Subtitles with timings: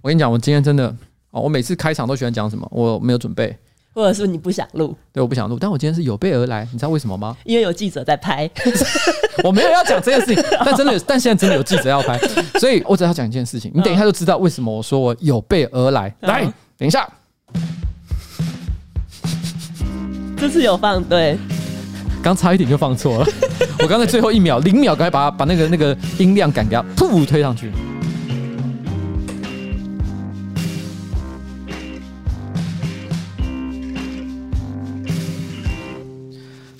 [0.00, 0.94] 我跟你讲，我今天真的
[1.30, 2.66] 哦，我每次开场都喜欢讲什么？
[2.70, 3.56] 我没有准备，
[3.92, 4.96] 或者是你不想录？
[5.12, 5.58] 对，我不想录。
[5.60, 7.36] 但我今天是有备而来，你知道为什么吗？
[7.44, 8.48] 因为有记者在拍。
[9.44, 12.18] 我没有要讲这件事情， 但真的有，但现在真的有记者要拍，
[12.60, 13.70] 所以我只要讲一件事情。
[13.74, 16.14] 你等一下就知道为什么我说我有备而来。
[16.20, 16.42] 来，
[16.76, 17.08] 等一下，
[20.36, 21.36] 这次有放对，
[22.22, 23.26] 刚差一点就放错了。
[23.80, 27.70] 我刚才最后一秒，零秒，赶快把把那个那个音量赶掉，噗推上去。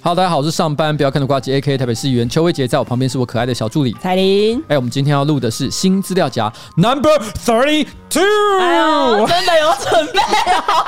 [0.08, 4.58] 好，大家好，我是上班不要看的瓜机 A K 台北市议员邱威杰，在我旁边是我可爱的小助理彩玲。
[4.66, 7.10] 哎，我们今天要录的是新资料夹 Number
[7.44, 8.22] Thirty Two。
[8.58, 10.18] 哎呦，真的有准备
[10.62, 10.86] 哦！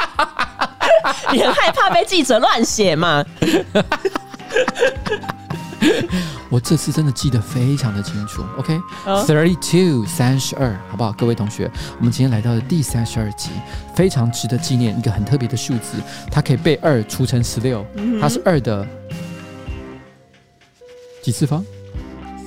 [1.32, 3.22] 你很害怕被记者乱写吗？
[6.50, 8.42] 我这次真的记得非常的清楚。
[8.58, 11.12] OK，Thirty Two，三十二，好不好？
[11.12, 13.50] 各位同学，我们今天来到了第三十二集，
[13.94, 15.98] 非常值得纪念，一个很特别的数字，
[16.30, 17.84] 它可以被二除成十六，
[18.20, 18.86] 它是二的。
[21.22, 21.62] 几次方？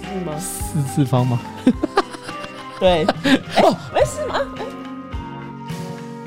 [0.01, 0.33] 四吗？
[0.39, 1.39] 四次方吗？
[2.79, 3.05] 对。
[3.61, 4.39] 哦，没事吗？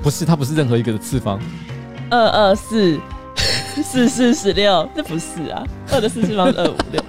[0.02, 1.40] 不是，它不是任何一个的次方。
[2.08, 3.00] 二二四
[3.82, 5.64] 四四十六，这不是啊。
[5.92, 7.04] 二的四次方是二五六。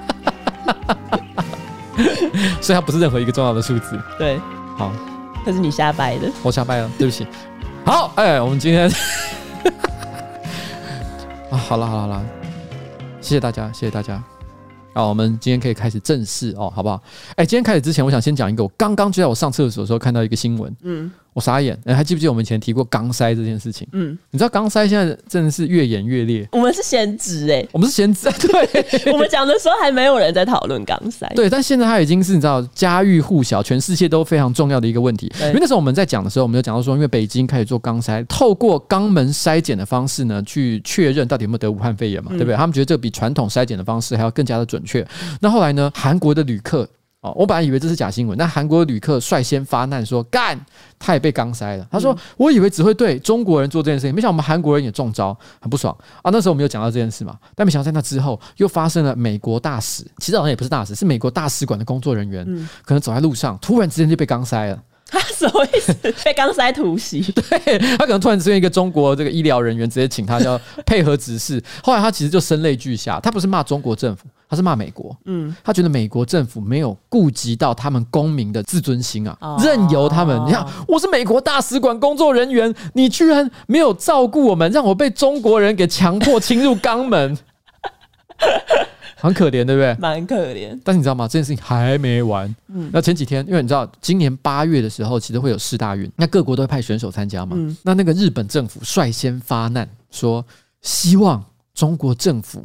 [2.61, 3.99] 所以它不是任何一个重要的数字。
[4.17, 4.39] 对。
[4.77, 4.91] 好。
[5.45, 6.29] 可是你瞎掰的。
[6.43, 7.25] 我瞎掰了，对不起。
[7.85, 8.89] 好，哎，我们今天
[11.49, 12.25] 啊，好了好了好了，
[13.21, 14.21] 谢谢大家，谢谢大家。
[14.93, 17.01] 好，我们今天可以开始正式哦，好不好？
[17.37, 21.09] 哎，今天开始之前，我想先讲一个，我刚刚就在我上厕所的时候看到一个新闻，嗯。
[21.37, 23.87] 我傻眼，哎，还记不记得我们以前提过钢塞这件事情？
[23.91, 26.49] 嗯，你知道钢塞现在真的是越演越烈。
[26.51, 28.87] 我们是先知哎，我们是先知， 对。
[29.13, 31.47] 我们讲的时候还没有人在讨论钢塞，对。
[31.47, 35.31] 但现在它已经是你知道家喻户晓，全世界都非常重要的一个问题。
[35.39, 42.55] 因为那时候我们在讲的时候，我们就讲到说，因为北京开始做钢塞，透过肛门筛检的方式呢，去确认到底有没有得武汉肺炎嘛，对不对？
[42.55, 45.07] 他们觉得这个比传统筛检的方式还要更加的准确。
[45.39, 46.89] 那后来呢，韩国的旅客。
[47.21, 50.59] 哦，我本来以为这是假新闻，那韩国旅客率先发难说干，
[50.99, 51.87] 他也被钢塞了。
[51.89, 64.83] 他说：“我以为只会对中国人做这件事情，没想到我们韩国人也中招，很不爽啊。”那时候我们有讲到这件事嘛，但没想到在那之后又发生了美国大使，其实好像也不是大使，是美国大使馆的工作人员，嗯、可能走在路上，突然之间就被钢塞了。
[65.09, 65.93] 他什么意思？
[66.23, 67.21] 被钢塞突袭？
[67.31, 74.27] 对，他可能突然之间一个中国这个医疗人员直接请他要配合指示，后来他其实就声泪俱下，他不是骂中国政府。
[74.49, 80.41] 他是骂美国，嗯，他觉得美国政府没有顾及到他们公民的自尊心啊，哦、任由他们。
[80.45, 87.37] 你看，我是美国大使馆工作人员，你居然没有照顾我们，让我被中国人给强迫侵入肛门，
[89.19, 89.93] 很可怜，对不对？
[89.99, 90.79] 蛮可怜。
[90.81, 91.27] 但是你知道吗？
[91.27, 92.55] 这件事情还没完。
[92.69, 97.57] 嗯，那前几天，因为你知道，今年八月的时候，其实会有世大运，那各国都会派选手参加嘛。
[97.59, 100.45] 嗯、那那个日本政府率先发难，说
[100.81, 101.43] 希望
[101.73, 102.63] 中国政府。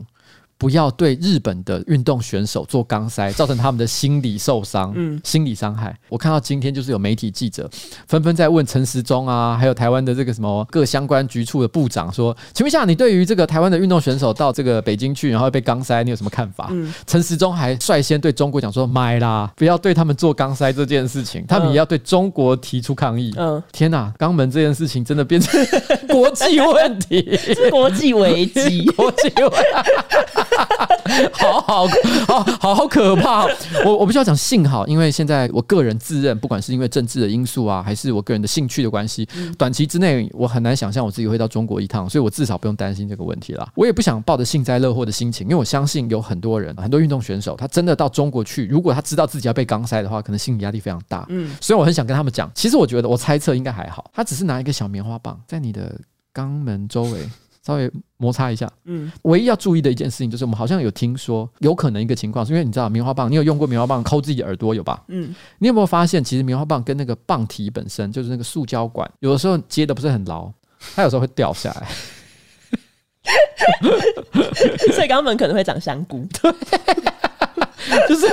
[0.62, 5.92] 不要对日本的运动选手做钢塞，造成他们的心理受伤，嗯，心理伤害。
[6.08, 7.68] 我看到今天就是有媒体记者
[8.06, 16.68] 纷纷在问陈时中啊，还有台湾的这个什么各相关局处的部长说，请问一下，你对于这个台湾的运动选手到这个北京去，然后被钢塞，你有什么看法？
[16.70, 23.34] 嗯，陈时中还率先对中国讲说，买啦，不要对他们做钢塞这件事情，他们也要对中国提出抗议。
[23.36, 25.60] 嗯，天哪，肛门这件事情真的变成
[26.08, 29.32] 国际问题， 是国际危机， 国际。
[31.32, 31.86] 好好
[32.26, 33.46] 好好好可怕！
[33.84, 43.68] 我我必须要讲，幸好，因为现在我个人自认，不管是因为政治的因素啊，还是我个人的兴趣的关系，短期之内我很难想象我自己会到中国一趟，所以我至少不用担心这个问题了。
[43.74, 51.26] 我也不想抱着幸灾乐祸的心情，因为我相信有很多人，很多运动选手，他真的到中国去，如果他知道自己要被钢塞的话，可能心理压力非常大。
[51.28, 55.98] 嗯，所以我很想跟他们讲，其实我觉得，我猜测应该还好，他只是拿一个小棉花棒在你的
[56.34, 57.28] 肛门周围。
[57.64, 65.02] 稍微摩擦一下，嗯，唯一要注意的一件事情就是，我们好像有听说，有可能一个情况，是因为你知道棉花棒，你有用过棉花棒抠自己的耳朵有吧？
[65.08, 70.52] 嗯，你有没有发现，其实棉花棒跟那个棒体本身就是那个塑胶管，有的时候接的不是很牢，
[70.96, 71.88] 它有时候会掉下来，
[74.92, 76.26] 所以肛门可能会长香菇。
[76.42, 76.52] 对。
[78.08, 78.26] 就是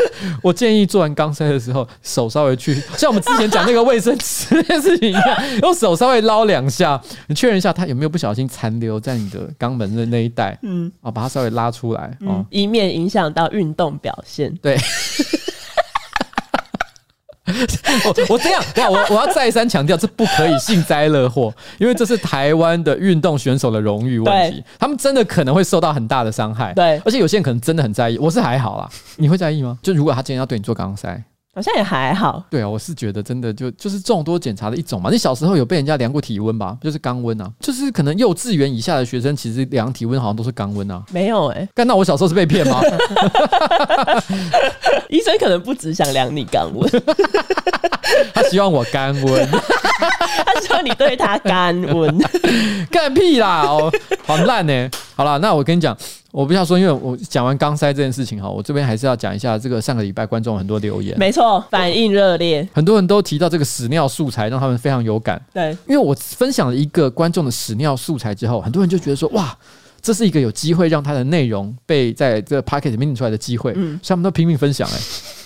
[0.44, 5.24] 我建议做完肛塞的时候，手稍微去像我们之前讲那个卫生纸那件事情一样，
[5.62, 12.16] 用手稍微捞两下，你确认一下它有没有不小心残留在你的肛门的那一带，嗯，啊，把它稍微拉出来，
[12.50, 14.54] 以免影响到运动表现。
[14.62, 14.78] 对。
[18.06, 26.74] 我我这样，我我要再三强调，这不可以幸灾乐祸，因为这是台湾的运动选手的荣誉问题，他们真的可能会受到很大的伤害。
[26.74, 28.90] 对，而且有些人可能真的很在意，我是还好啦。
[29.18, 29.78] 你会在意吗？
[29.82, 31.22] 就如果他今天要对你做钢塞，
[31.60, 32.42] 好像也还好。
[32.50, 35.10] 对啊，我是觉得真的就就是众多检查的一种嘛。
[35.12, 36.78] 你小时候有被人家量过体温吧？
[36.82, 41.04] 就是肛温啊，就是可能幼稚园以下的学生其实量体温好像都是肛温啊。
[41.12, 42.80] 没有哎、欸，干，那我小时候是被骗吗？
[45.10, 46.90] 医生可能不只想量你肛温，
[48.34, 52.18] 他希望我干温，他希望你对他干温，
[52.90, 53.64] 干屁啦！
[53.68, 53.92] 哦，
[54.26, 54.90] 好烂呢。
[55.14, 55.98] 好了，那我跟你讲。
[56.32, 65.42] 我不要说，因为我讲完钢塞这件事情哈，我这边还是要讲一下这个上个礼拜观众很多留言，没错，反应热烈，很多人都提到这个屎尿素材，让他们非常有感。
[65.54, 69.58] 对，因为我分享了一个观众的屎尿素材之后，很多人就觉得说，哇，
[70.02, 75.39] 这是一个有机会让他的内容被在这个 p o c k e t 里面出来的机会，嗯，所以他们都拼命分享哎、欸。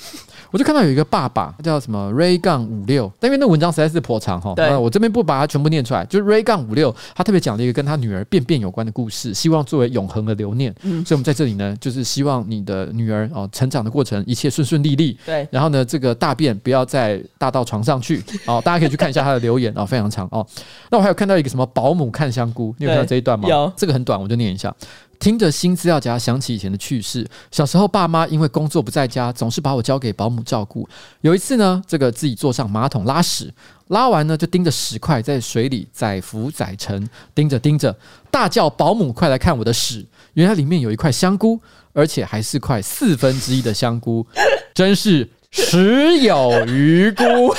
[0.54, 6.06] 我就看到有一个爸爸叫什么 Ray 杠五六，但因为那文章实在是颇长哈，对，我这边不把它全部念出来。
[6.06, 10.72] 就是 Ray 杠五六，他特别讲了一个跟他女儿便便有关的故事，希望作为永恒的留念。
[10.84, 15.18] 嗯，所以我们在这里呢，就是希望你的女儿哦，成长的过程一切顺顺利利。
[15.26, 18.62] 对，然后呢，这个大便不要再大到床上去 哦。
[18.64, 20.46] 大家可以去看一下他的留言哦，非常长哦。
[20.92, 23.50] 那我还有看到一个什么保姆看香菇，你有看到这一段吗？
[23.50, 24.72] 有，这个很短，我就念一下。
[25.20, 27.26] 听着新资料夹，想起以前的趣事。
[27.52, 30.88] 小时候，爸妈因为工作不在家，总是把我交给保姆照顾。
[31.22, 33.54] 有一次呢，这个自己坐上马桶拉屎，
[33.88, 37.96] 拉完呢就盯着屎块在水里载浮载沉，盯着盯着，
[38.30, 40.06] 大叫：“保姆，快来看我的屎！”
[40.36, 41.60] 原来里面有一块香菇，
[41.94, 44.26] 而且还是块四分之一的香菇，
[44.74, 47.24] 真是屎有余菇。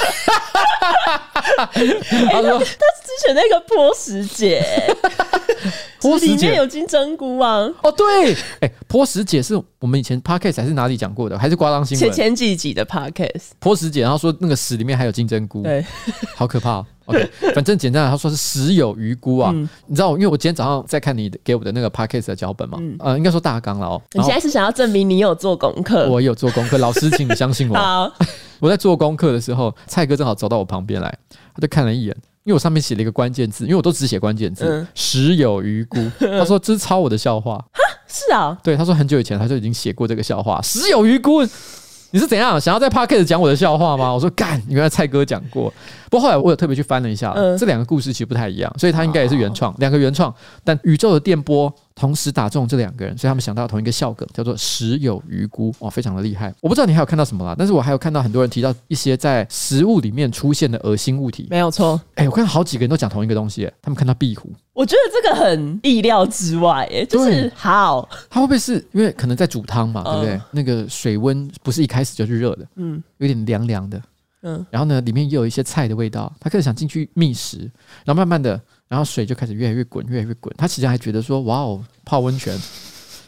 [1.55, 4.63] 他说：“他之前那个波什姐。
[6.19, 7.69] ”里面有金针菇啊！
[7.83, 11.39] 哦，对，哎、欸，波什姐是我们以前 podcast 还是哪里讲过的？
[11.39, 12.11] 还是瓜当新闻？
[12.11, 15.85] 前前几集的 podcast，波石姐，然后说那个屎里面还有金针菇，对，
[16.35, 16.87] 好可怕哦。
[17.07, 19.51] OK，反正简单来说是屎有余辜啊。
[19.55, 24.01] 嗯、你知道，因为我今天早上在看你给我的那个 podcast 的脚本嘛，嗯、呃，应该说大纲了哦。
[24.13, 26.09] 你现在是想要证明你有做功课？
[26.09, 27.77] 我有做功课，老师，请你相信我。
[27.77, 28.11] 好，
[28.59, 31.15] 我在做功课的时候，蔡哥正好走到我旁边来，
[31.55, 32.17] 他就看了一眼。
[32.45, 35.99] 因为我上面写了一个关键字，因为我都只写关键字，屎、嗯、有余辜。
[36.21, 41.43] 他说这是抄我的笑话，哈，是啊，对，他说很久以前他就已经写过这个笑话，屎有余辜。
[42.11, 44.13] 你是怎样想要在 Podcast 讲我的笑话吗？
[44.13, 45.73] 我说干，原来蔡哥讲过。
[46.15, 50.33] 不过后来我有特别去翻了一下，嗯、这两个故事其实不太一样，所以它应该也是原创，两个原创，
[50.63, 51.73] 但宇宙的电波。
[51.97, 56.53] 同时打中这两个人，所以他们想到同一个笑梗，叫做“食有余辜”，哇，非常的厉害。
[56.61, 61.47] 我不知道你还有看到什么啦，但是我还有看到很多人提到一些在食物里面出现的恶心物体。
[61.49, 64.51] 没有错，哎、欸，我看到好几个人都讲同一个东西，他们看到壁虎。
[64.73, 70.31] 我觉得这个很意料之外，哎，就是好，它会不会是因为可能在煮汤嘛，对不对？
[70.33, 74.03] 呃、那个水温不是一开始就是热的，嗯，有点凉凉的，
[74.45, 77.59] 嗯，然后呢，里面也有一些菜的味道，他开始想进去觅食，
[78.05, 78.61] 然后慢慢的。
[78.87, 80.55] 然后水就开始越来越滚，越来越滚。
[80.57, 82.57] 他其实还觉得说：“哇哦，泡温泉，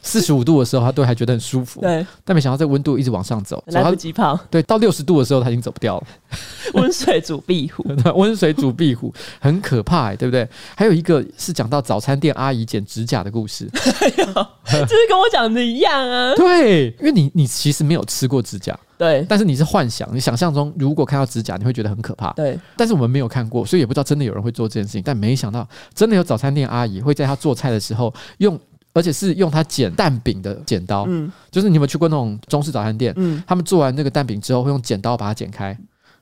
[0.01, 2.07] 四十五度的时候，他都还觉得很舒服。”对。
[2.25, 4.39] 但没想到这温度一直往上走，来不及泡。
[4.49, 6.07] 对，到六十度的时候，他已经走不掉了。
[6.75, 7.85] 温水煮壁虎，
[8.15, 10.49] 温水煮壁虎很可怕，欸，对不对？
[10.77, 13.69] 还有一个是讲到早餐店阿姨剪指甲的故事。
[13.75, 16.35] 哎呦，就是跟我讲的一样啊。
[16.37, 18.79] 对，因为你你其实没有吃过指甲。
[18.98, 22.32] 对，但是你是幻想，你想象中如果看到指甲，你会觉得很可怕。
[22.32, 25.02] 对，但是我们没有看过，所以也不知道真的有人会做这件事情。
[25.04, 28.58] 但没想到，真的有早餐店阿姨会在她做菜的时候用，
[28.93, 31.04] 而且是用她剪蛋饼的剪刀。
[31.08, 33.12] 嗯，就是你有没有去过那种中式早餐店？
[33.16, 35.76] 嗯，他们做完那个蛋饼之后，会用剪刀把它剪开，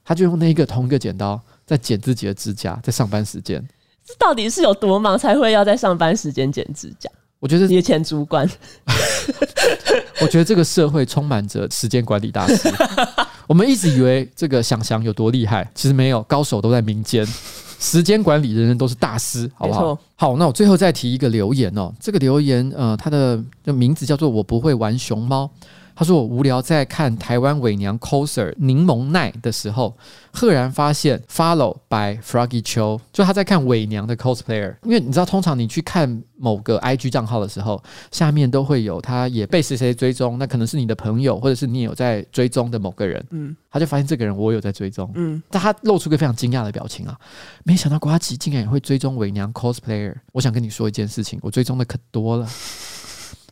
[0.05, 3.65] 他就用那一个同一个剪刀在剪自己的指甲，在上班时间。
[4.05, 7.09] 这到底是有多忙才会要在上班时间剪指甲？
[7.41, 8.49] 我觉得你的前主管，
[10.21, 12.73] 我觉得这个社会充满着时间管理大师。
[13.47, 17.27] 我们一直以为这个想想有多厉害，其实没有，高手都在民间。
[17.81, 19.99] 时间管理人人都是大师，好不好？
[20.17, 21.93] 好，那我最后再提一个留言哦。
[22.01, 25.51] 这个留言，呃，它的名字叫做“我不会玩熊猫”。
[25.97, 29.97] 他说：“我无聊在看台湾伪娘 coser 柠檬奈的时候，
[30.33, 34.75] 赫然发现 follow by Froggy 秋，就他在看伪娘的 cosplayer。
[34.83, 43.25] 因为你知道，通常你去看某个 IG 账号的时候，下面都会有他也被谁谁追踪，那可能是你的朋友，或者是你有在追踪的某个人。
[43.31, 45.09] 嗯，他就发现这个人我有在追踪。
[45.15, 47.17] 嗯，但他露出个非常惊讶的表情啊，
[47.63, 50.15] 没想到瓜吉竟然也会追踪伪娘 cosplayer。
[50.33, 52.49] 我想跟你说一件事情，我追踪的可多了。”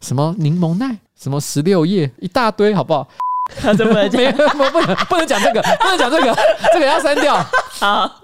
[0.03, 3.09] 什么柠檬奈，什么石榴叶，一大堆，好不好？
[3.57, 6.35] 他怎么没不不能不能讲这个，不能讲这个，
[6.73, 7.45] 这个要删掉。
[7.71, 8.23] 好，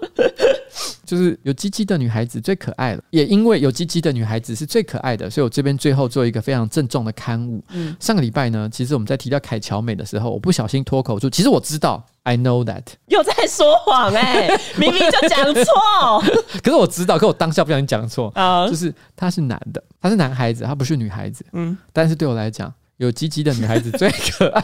[1.05, 7.61] 就是有鸡鸡的女孩子最可爱了，也因为有鸡鸡的女孩子是最可爱的，所以我这边最后做一个非常郑重的刊物。
[7.71, 16.21] 嗯，上个礼拜呢，其实我们在提到凯乔美的时候，我不小心脱口出，其实我知道，I know that， 又在说谎哎、欸， 明明就讲错。
[16.63, 21.45] 可是我知道，可我当下不小心讲错啊，就是他是男的，他是男孩子，他不是女孩子。
[21.53, 22.71] 嗯，但是对我来讲。
[22.97, 24.61] 有鸡鸡的女孩子最可爱。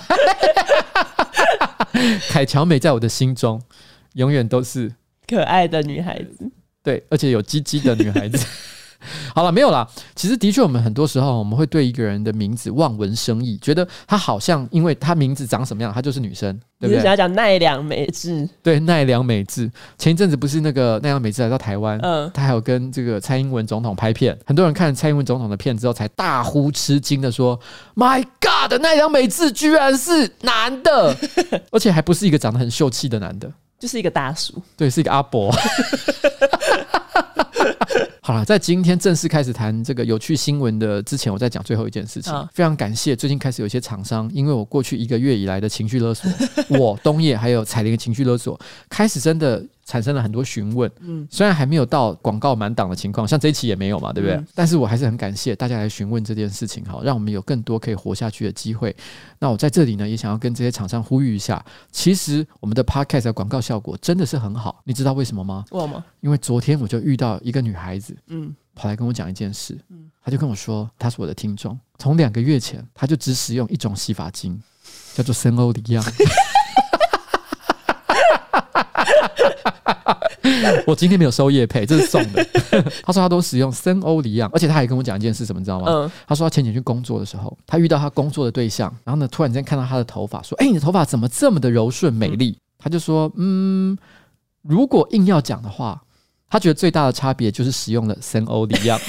[2.27, 3.61] 凯乔美在我的心中
[4.15, 4.93] 永远都是
[5.25, 6.51] 可爱的女孩子，
[6.83, 8.45] 对，而且有鸡鸡的女孩子。
[9.33, 9.87] 好了，没有啦。
[10.15, 16.97] 其实的确，我们很多时候我们会对一个人的名字望文生义，觉得他好像因为他名字长什么样，他就是女生，对不对？
[16.97, 19.71] 你想要讲奈良美智，对，奈良美智。
[19.97, 27.59] 前一阵子不是那个奈良美智来到台湾，嗯，他还有跟这个蔡英文总统拍片，很多人看蔡英文总统的片之后，才大呼吃惊的说
[27.95, 31.15] ：“My God，奈良美智居然是男的，
[31.71, 35.53] 而且还不是一个长得很秀气的男的，就是一个大叔，对，是一个阿伯。”
[38.25, 42.33] 好了，在今天正式开始谈这个有趣新闻的之前，我再讲最后一件事情。
[42.51, 46.27] 非常感谢最近开始有些厂商，因为我过去一个月以来的情绪勒索，
[46.79, 49.63] 我东野还有彩玲的情绪勒索，开始真的。
[49.85, 54.35] 产生了很多询问，嗯，虽然还没有到广告满档的情况，像这一期也没有嘛，对不对？
[54.35, 58.95] 嗯、但是我还是很感谢大家来询问这件事情，好，让我们有更多可以活下去的机会。
[59.37, 65.63] 那我在这里呢，也想要跟这些厂商呼吁一下，其实我们的 Podcast 的广告效果真的是很好，你知道为什么吗？
[65.69, 66.03] 为什么？
[66.21, 74.59] 因为昨天我就遇到一个女孩子，嗯，跑来跟我讲一件事，嗯，她就跟我说，她是我的听众，从两个月前，她就只使用一种洗发精，
[75.13, 76.03] 叫做森欧黎漾。
[80.85, 82.45] 我今天没有收叶配，这是送的。
[83.03, 85.85] 他说他都使用森欧黎漾，而且他还跟我讲一件事，什么你知道吗？
[85.89, 93.97] 嗯、他说他前几天去工作的时候，他遇到他工作的对象，然后呢，突然间看到他的头发，说：“哎、欸，你的头发怎么这么的柔顺美丽？”嗯、他就说：“嗯，
[94.61, 96.01] 如果硬要讲的话，
[96.49, 98.99] 他觉得最大的差别就是使用了森欧黎漾。”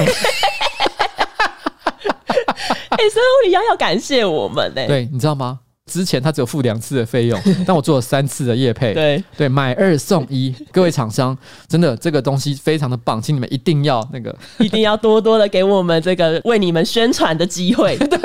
[2.88, 4.86] 哎，森欧黎漾要感谢我们呢、欸。
[4.86, 5.60] 对，你知道吗？
[5.90, 9.22] 之前他只有付两次的费用， 但我做了三次的业配，对。
[9.36, 11.36] 对，买二送一，各位厂商，
[11.68, 18.18] 真的这个东西非常的棒，请你们一定要那个， 一定要多多的给我们这个为你们宣传的机会， 对，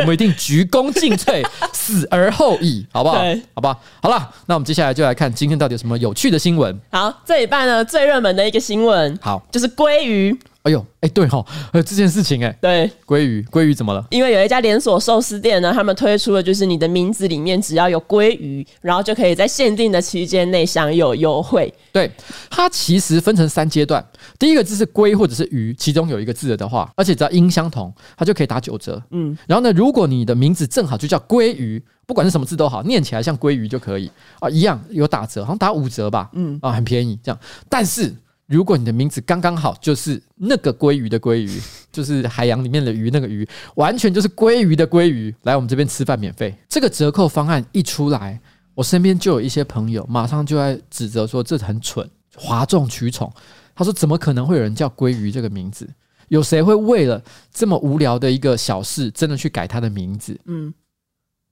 [0.00, 3.18] 我们一定鞠躬尽瘁，死而后已，好不好？
[3.54, 6.78] 好吧，好了，那我们接下来就来看今天到底有什么有趣的新闻。
[6.92, 10.38] 好，这一半呢最热门的一个新闻，好，就是鲑鱼。
[10.64, 11.44] 哎呦，哎，对哈，
[11.74, 14.02] 呃，这件事情，哎，对，鲑鱼，鲑鱼怎么了？
[14.08, 21.70] 因为有一家连锁寿司店呢，他们推出了就是你的名字里面只要有鲑鱼，然后就可以在限定的期间内享有优惠。
[21.92, 22.10] 对，
[22.48, 24.02] 它其实分成三阶段，
[24.38, 29.02] 第一个字是鲑或者是鱼，其中有一个字的话，而且只要音相同，它就可以打九折。
[29.10, 36.30] 嗯，然后呢，如果你的名字正好就叫鲑鱼，不管是什么字都好，念起来像鲑鱼就可以啊，一样有打折，好像打五折吧。
[36.32, 38.10] 嗯，啊，很便宜这样，但是。
[38.54, 46.54] 如果你的名字刚刚好就是那个鲑鱼的鲑鱼， 就是海洋里面的鱼那个鱼，完全就是鲑鱼的鲑鱼，来我们这边吃饭免费。
[46.68, 48.40] 这个折扣方案一出来，
[48.72, 53.32] 我身边就有一些朋友马上就在指责说这很蠢，哗众取宠。
[53.74, 55.88] 他说怎么可能会有人叫鲑鱼这个名字？
[56.28, 57.20] 有谁会为了
[57.52, 60.38] 这么无聊的一个小事真的去改他的名字？
[60.44, 60.72] 嗯，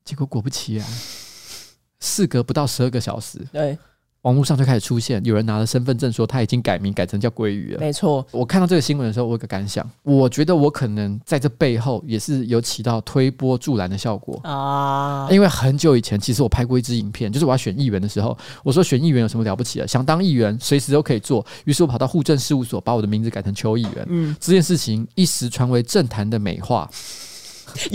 [0.05, 0.87] 结果果不其然，
[1.99, 3.77] 事隔不到十二个小时，对。
[4.23, 7.81] 网络上就开始出现有人拿了身份证说他已经改名改成叫鲑鱼了。
[7.81, 15.29] 没错，我看到这个新闻的时候，我有个感想，我觉得我可能在这背后也是有起到推波助澜的效果啊。
[15.31, 19.89] 因为很久以前，其实我拍过一支影片，就是我要选议员的时候，我说选议员有什么了不起的？
[19.89, 21.45] 想当议员随时都可以做。
[21.65, 24.07] 于是我跑到户政事务所，把我的名字改成邱议员。
[24.09, 26.89] 嗯，这件事情一时传为政坛的美话。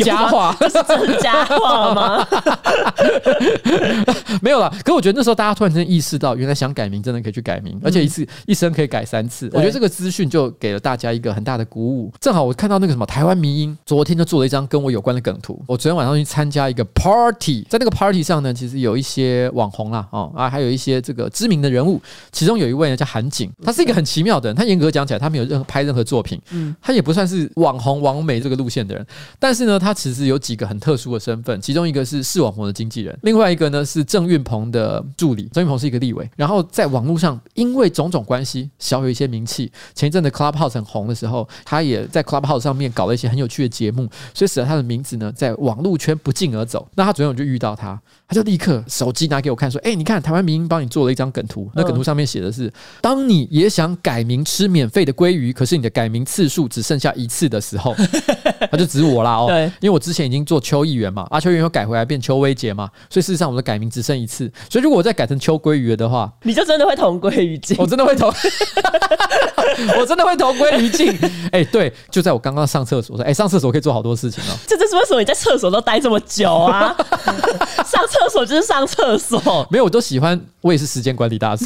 [0.03, 2.27] 佳话， 这是真的佳话吗？
[4.41, 4.72] 没有啦。
[4.84, 9.50] 可我觉得那时候大家突然间意识到，原来想改名真的可以去改名，而且一次一生可以改三次。
[9.53, 12.12] 我觉得这个资讯就给了大家一个很大的鼓舞。
[12.19, 15.62] 正好我看到那个什么台湾迷音，昨天就做了一张跟我有关的梗图。
[15.67, 22.01] 我昨天晚上去参加一个 party，在那个 party 上呢，其实有一些网红啦，哦啊，还有一些这个知名的人物。
[22.31, 24.55] 其中有一位呢叫韩景，他是一个很奇妙的人。
[24.55, 29.05] 他严格讲起来，他没有任何拍任何作品，嗯，他也不算是网红网美这个路线的人，
[29.39, 29.66] 但是。
[29.67, 35.47] 呢，他其实有几个很特殊的身份，其中一个是视网膜的经纪人，另外一个呢是郑运鹏的助理。
[35.53, 39.71] 郑运鹏是一个立委，然后在网络上因为种种关系，小有一些名气。
[39.93, 46.88] 前一阵的 Clubhouse 很红的时候，他也在 Clubhouse 上面搞了一些很有趣的节目，所以使得他的名字呢在网络圈不胫而走。
[46.95, 52.69] 那他昨天我就遇到他，他就立刻手机拿给我看，说：“哎，你看台湾迷因帮你做了一张梗图，那梗图上面写的是：
[53.00, 57.96] 当你也想改名吃免费的鲑鱼，可是你的改名次数只剩下一次的时候，
[58.69, 59.48] 他就指我啦哦。”
[59.79, 64.51] 因为我之前已经做邱议员嘛，阿，邱议员又改回来变邱威杰嘛，所以事实上我的改名只剩一次。
[64.69, 67.77] 所以如果我再改成邱鲑鱼的话，你就真的会同归于尽。
[67.79, 68.27] 我真的会同，
[69.98, 71.17] 我真的会同归于尽。
[71.53, 74.57] 哎、欸，对，就在我刚刚上厕所说，哎、欸，上厕所可以做好多事情哦。
[74.67, 76.93] 这这是为什么你在厕所都待这么久啊？
[77.88, 80.39] 上厕所就是上厕所，没有，我都喜欢。
[80.62, 81.65] 我也是时间管理大师，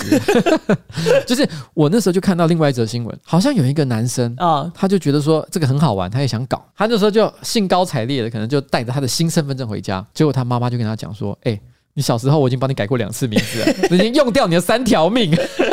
[1.25, 11.59] 就是我那时候就看到另外一则新闻，好像有一个男生啊，他就觉得说这个很好玩，他也想搞，他那时候就兴高采烈的，可能就带着他的新身份证回家，结果他妈妈就跟他讲说：“哎，
[11.95, 15.31] 你小时候我已经帮你改过两次名字了， 已经用掉你的三条命，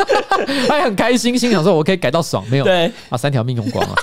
[0.67, 2.63] 他也很开心，心想说我可以改到爽，没有？
[2.65, 3.95] 对，啊，三条命用光了。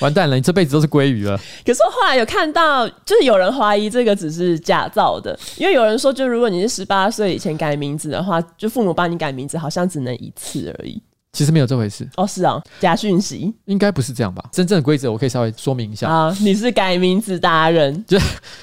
[0.00, 1.38] 完蛋了，你这辈子都是鲑鱼了。
[1.64, 11.00] 可是后来有看到，就是有人怀疑这个只是假造的，因为有人说，就如果你是十八岁以前改名字的话，就父母帮你改名字，好像只能一次而已。
[11.32, 14.44] 其实没有这回事哦，是啊，假讯息应该不是这样吧？
[14.52, 16.36] 真正的规则我可以稍微说明一下啊。
[16.40, 18.18] 你是改名字达人，就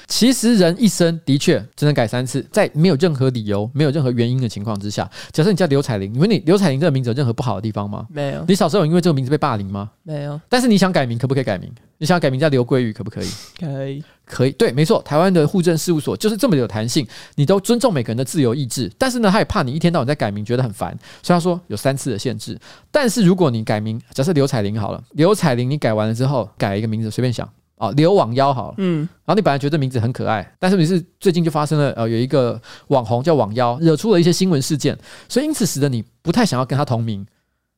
[0.06, 5.08] 其实人一生的确只能改三次，在没有任何理由、没有任何原因的情况之下。
[5.32, 8.06] 假设你叫刘彩玲，你问你刘彩玲这个名字有任何不好的地方吗？
[8.10, 8.44] 没有。
[8.46, 9.90] 你小时候有因为这个名字被霸凌吗？
[10.02, 10.38] 没有。
[10.48, 11.72] 但是你想改名，可不可以改名？
[11.98, 13.28] 你想改名叫刘桂宇，可不可以？
[13.60, 14.02] 可以。
[14.24, 22.58] 可以，对，没错，台湾的户政事务所就是这么有弹性，你都尊重每个人的自由意志，但是呢，他也怕你一天到晚在改名，觉得很烦，所以他说有三次的限制。
[22.90, 34.94] 但是如果你改名，假设刘彩玲好了，刘彩玲你改完了之后，改一个名字，随便想哦，刘网妖好了，嗯，然后你本来觉得名字很可爱，但是你是最近就发生了呃，有一个网红叫网妖，惹出了一些新闻事件，
[35.26, 37.26] 所以因此使得你不太想要跟他同名，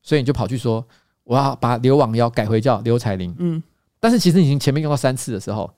[0.03, 0.85] 所以你就跑去说
[1.23, 3.63] 我要把刘网妖改回叫刘彩玲，嗯，
[4.01, 5.71] 但是其实你已经前面用到三次的时候。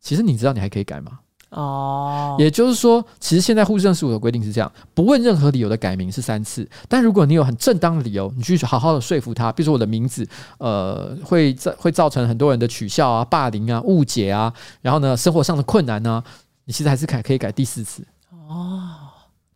[0.00, 1.18] 其实你知道你还可以改吗？
[1.48, 10.28] 哦，也就是说，其实现在户政事务所的规定是这样：不问任何理由的改名是三次，但如果你有很正当的理由，你去好好的说服他，比如说我的名字，
[10.58, 14.52] 呃，会造会造成很多人的取笑啊、霸凌啊、误解啊，
[14.82, 16.24] 然后呢，生活上的困难呢、啊，
[16.66, 18.04] 你其实还是改可以改第四次。
[18.30, 18.90] 哦，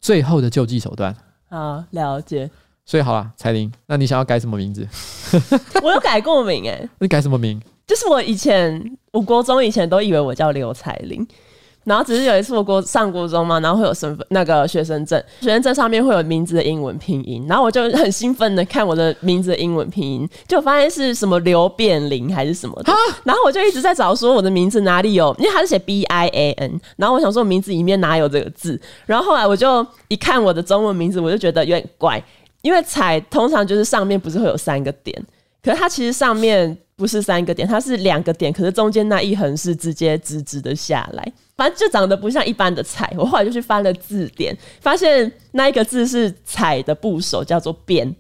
[0.01, 1.15] 最后的救济手段。
[1.51, 2.51] 啊，了解。
[2.89, 4.89] 所以好了，彩玲，那你想要改什么名字？
[5.85, 6.89] 我有改过名哎、欸。
[7.01, 7.61] 你改什么名？
[7.87, 11.27] 就是我以前，我国中以前都以为我叫刘彩玲，
[11.85, 22.93] 然后只是有一次我国上国中嘛，然后会有身份那个学生证，学生证上面会有名字的英文拼音，然后我就很兴奋的看我的名字的英文拼音，就发现是什么刘变玲还是什么的，
[23.25, 32.23] 然后我就一直在找说我的名字哪里有，因为他是写 B I A N，然后我想说我名字里面哪有这个字，然后后来我就一看我的中文名字，我就觉得有点怪，
[32.63, 35.21] 因为彩通常就是上面不是会有三个点，
[35.63, 36.77] 可是它其实上面。
[36.99, 43.09] 不是三个点，它是两个点，可是中间那一横是直接直直的下来，反正就长得不像一般的彩。
[43.17, 48.13] 我后来就去翻了字典，发现那一个字是彩的部首，叫做变。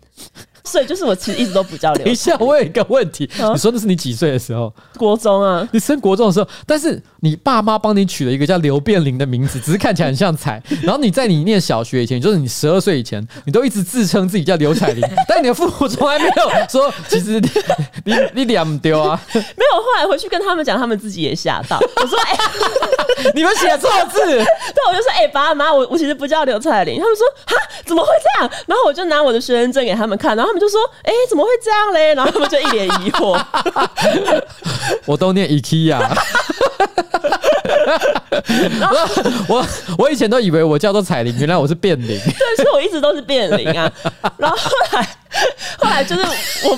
[0.69, 2.05] 所以就是我其实一直都不叫刘。
[2.05, 4.73] 等一下，我有一个问题，你说的是你几岁的时候？
[4.97, 10.63] 国中啊，你升国中的时候，但是你爸妈帮你取了一个叫刘变玲的名字，只是看起来很像彩。
[10.83, 17.51] 然后你在你念小学以前，就是你十二岁以前，你都一直自称自己叫刘彩玲， 但你的父母从来没有说，其实你
[18.05, 19.21] 你你两不丢啊？
[19.33, 21.79] 没有，后来回去跟他们讲，他们自己也吓到。
[21.97, 27.55] 我说：“哎、欸，你们写错字。”对，我就说：“哎、欸，爸妈，我我其实不叫刘彩玲。”他们说：“哈，
[27.85, 33.41] 怎么会这样？”然后我就拿我的学生证给他们看，然后他们就说：“哎、欸，怎么会这样嘞？” 然后他们就一脸疑惑。
[35.07, 35.99] 我都念 IKEA。
[38.81, 38.97] 然后
[39.49, 39.65] 我
[39.99, 42.19] 我以前都以为我叫做彩玲，原来我是变玲。
[42.19, 43.91] 对，所以我一直都是变玲啊。
[44.37, 45.09] 然后后来
[45.79, 46.23] 后来就是
[46.65, 46.77] 我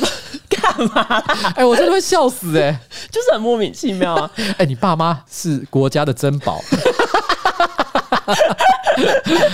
[0.48, 1.24] 干嘛啦？
[1.56, 2.78] 哎、欸，我真的会笑死哎、欸，
[3.10, 4.30] 就是很莫名其妙啊。
[4.36, 6.60] 哎、欸，你爸妈是国家的珍宝，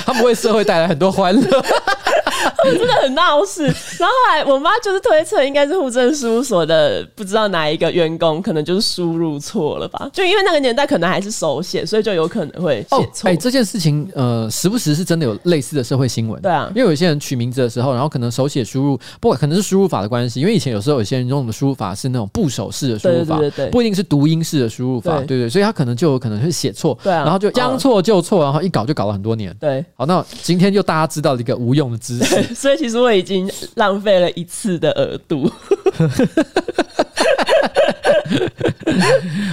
[0.05, 1.65] 他们为社会带来很多欢乐。
[2.57, 10.09] 他们真的很闹事，然后后来我妈就是推测，应该是户政事务所的不知道哪一个员工，可能就是输入错了吧？
[10.13, 13.29] 就因为那个年代可能还是手写，所以就有可能会写错。
[13.29, 16.41] 哎、哦欸，这件事情呃，时不时是真的有类似的社会新闻。
[16.43, 29.55] 对啊，因为有些人取名字的时候，然后可能手写输入，不过可能是输入法的关系，因为以前有时候有些人用的输入法是那种部首式的输入法，不一定是读音式的输入法，对对，对对，所以他可能就有可能会写错，对啊，然后就将错就错，然后一搞就搞了很多年。
[29.59, 32.36] 对，好，那今天就大家知道了一个无用的知识。
[32.55, 35.51] 所以其实我已经浪费了一次的额度。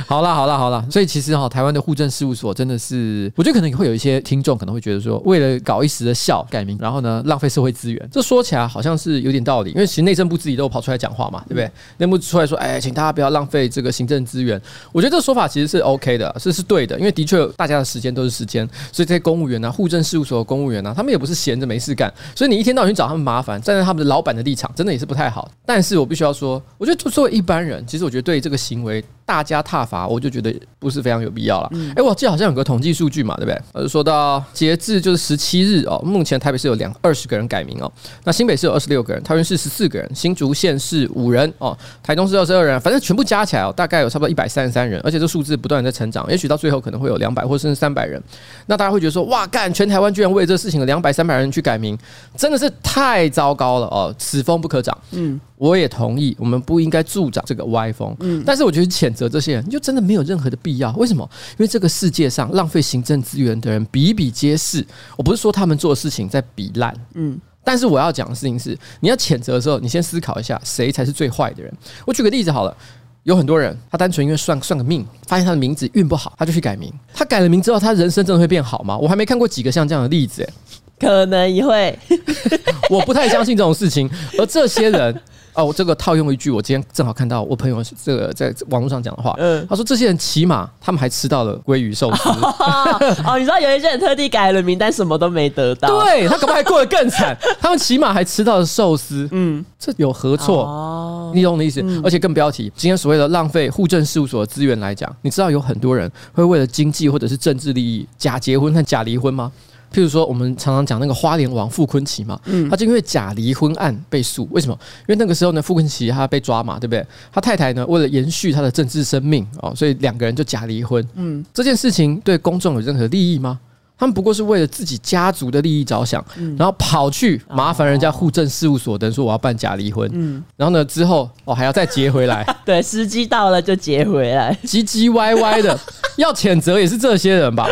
[0.07, 8.09] 好啦好啦好啦，所以其实哈，台湾的户政事务所真的是，我觉得可能会有一些听众可能会觉得说，为了搞一时的笑改名，然后呢浪费社会资源。
[8.11, 11.69] 这说起来好像是有点道理，因为其实内政部自己都有跑出来讲话嘛，对不对？
[11.97, 14.61] 内部出来说，哎，请大家不要浪费这个行政资源。
[14.91, 25.49] 我觉得这个说法其实是 OK 的，是是对的，因为的确大家的时间都是时间，所以这些公务员啊，户政事务所的公务员啊，他们也不是闲着没事干，所以你一天到晚去找他们麻烦，站在他们的老板的立场，真的也是不太好。
[25.65, 29.03] 但是我必须要说，我觉得作为一般人，其实我觉得对这个行为。
[29.25, 31.71] 大家踏伐，我就觉得不是非常有必要了。
[31.95, 33.61] 哎，我记得好像有个统计数据嘛，对不对？
[33.73, 37.91] 呃，说到截至就是十七日哦，目前台北市有两二十个人改名哦，
[38.25, 48.21] 那新北市有二十六个人，桃园市十四个人，新竹县市五人哦，台东市二十二人，反正全部加起来哦，大概有差不多一百三十三人，而且这数字不断在成长，也许到最后可能会有两百或甚至三百人。
[48.67, 51.97] 那大家会觉得说，哇，干，全台湾居然为这事情的两百三百人去改名，
[52.37, 54.97] 真的是太糟糕了哦，此风不可长。
[55.11, 58.15] 嗯，我也同意，我们不应该助长这个歪风。
[58.19, 60.91] 嗯，但是我觉得潜谴责这些人，你就真的没有任何的必要。
[60.93, 61.29] 为什么？
[61.51, 64.85] 因为这个世界上浪费行政资源的人比比皆是。
[65.15, 71.71] 我不是说他们做的事情在比烂，嗯，但是我要讲的事情是，你要谴责的时候，你先思考一下，谁才是最坏的人。
[72.05, 72.75] 我举个例子好了。
[73.23, 76.91] 有很多人，他单纯因为算算个命，发现他的名字运不好，他就去改名。
[77.13, 78.97] 他改了名之后，他人生真的会变好吗？
[78.97, 80.53] 我还没看过几个像这样的例子，欸，
[80.99, 81.97] 可能也会，
[82.91, 84.09] 我不太相信这种事情。
[84.37, 85.21] 而这些人。
[85.53, 92.29] 哦，我这个套用一句，我今天正好看到我朋友这个在网络上讲的话，嗯，他说这些人起码他们还吃到了鲑鱼寿司。
[93.25, 96.03] 哦，你知道有一些人特地改了名，但什么都没得到。
[96.03, 99.27] 对，他可能还过得更惨， 他们起码还吃到了寿司。
[99.31, 100.63] 嗯，这有何错？
[100.63, 101.83] 哦，你懂我的意思？
[102.03, 109.51] 而且更不要提今天所谓的浪费户政事务所的资源来讲，你知道有很多人会为了经济或者是政治利益假结婚和假离婚吗？
[109.93, 114.77] 譬如说，我们常常讲那个花莲王傅坤奇嘛，嗯，他就因为假离婚案被诉，为什么？
[115.01, 117.05] 因为那个时候呢，傅坤奇他被抓嘛，对不对？
[117.31, 121.07] 他太太呢，为了延续他的政治生命哦，所以两个人就假离婚。
[121.13, 123.59] 嗯，这件事情对公众有任何利益吗？
[123.95, 126.25] 他们不过是为了自己家族的利益着想，
[126.57, 130.09] 然后跑去麻烦人家户政事务所，等于说我要办假离婚。
[130.11, 135.79] 嗯，然后呢，之后哦还要再结回来， 对，时机到了就结回来，唧唧歪歪的，
[136.17, 137.67] 要谴责也是这些人吧？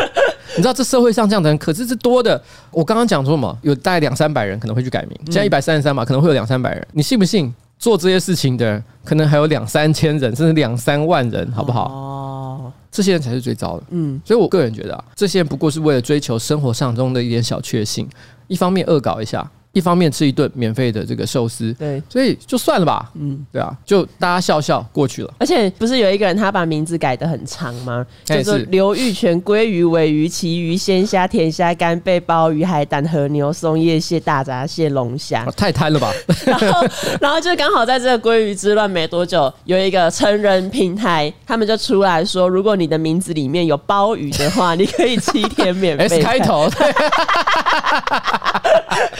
[0.56, 2.42] 你知道这社会上这样的人可是是多的。
[2.72, 6.88] 我刚刚讲说嘛，有大概两三百人可能会去改名，现在一百三十三嘛，可能会有两三百人。
[6.94, 11.86] 你信不信做这些事情的人可能还有两三千人，甚至两三万人，好不好？
[11.86, 13.84] 哦，这些人才是最糟的。
[13.90, 18.08] 嗯，所以我个人觉得啊，这些人不过是为了追求生活上中的一点小确幸，
[18.48, 19.50] 一方面恶搞一下。
[19.74, 25.34] 一方面吃一顿免费的这个寿司，对，所以就算了吧，嗯，对啊，就大家笑笑过去了。
[25.40, 28.06] 而且不是有一个人他把名字改得很长吗？
[28.26, 36.12] 叫做刘玉泉，鲑鱼、尾鱼、旗鱼、鲜虾、甜虾、干贝、鲍鱼、海胆、和牛、松叶蟹、大闸蟹、龙虾，太贪了吧？
[36.46, 36.86] 然后，
[37.22, 46.10] 然后就刚好在这个鲑鱼之乱没多久，有一个成人平台，他们就出来说，如果你的名字里面有鲍鱼的话，你可以七天免费。
[46.20, 46.68] S 开头，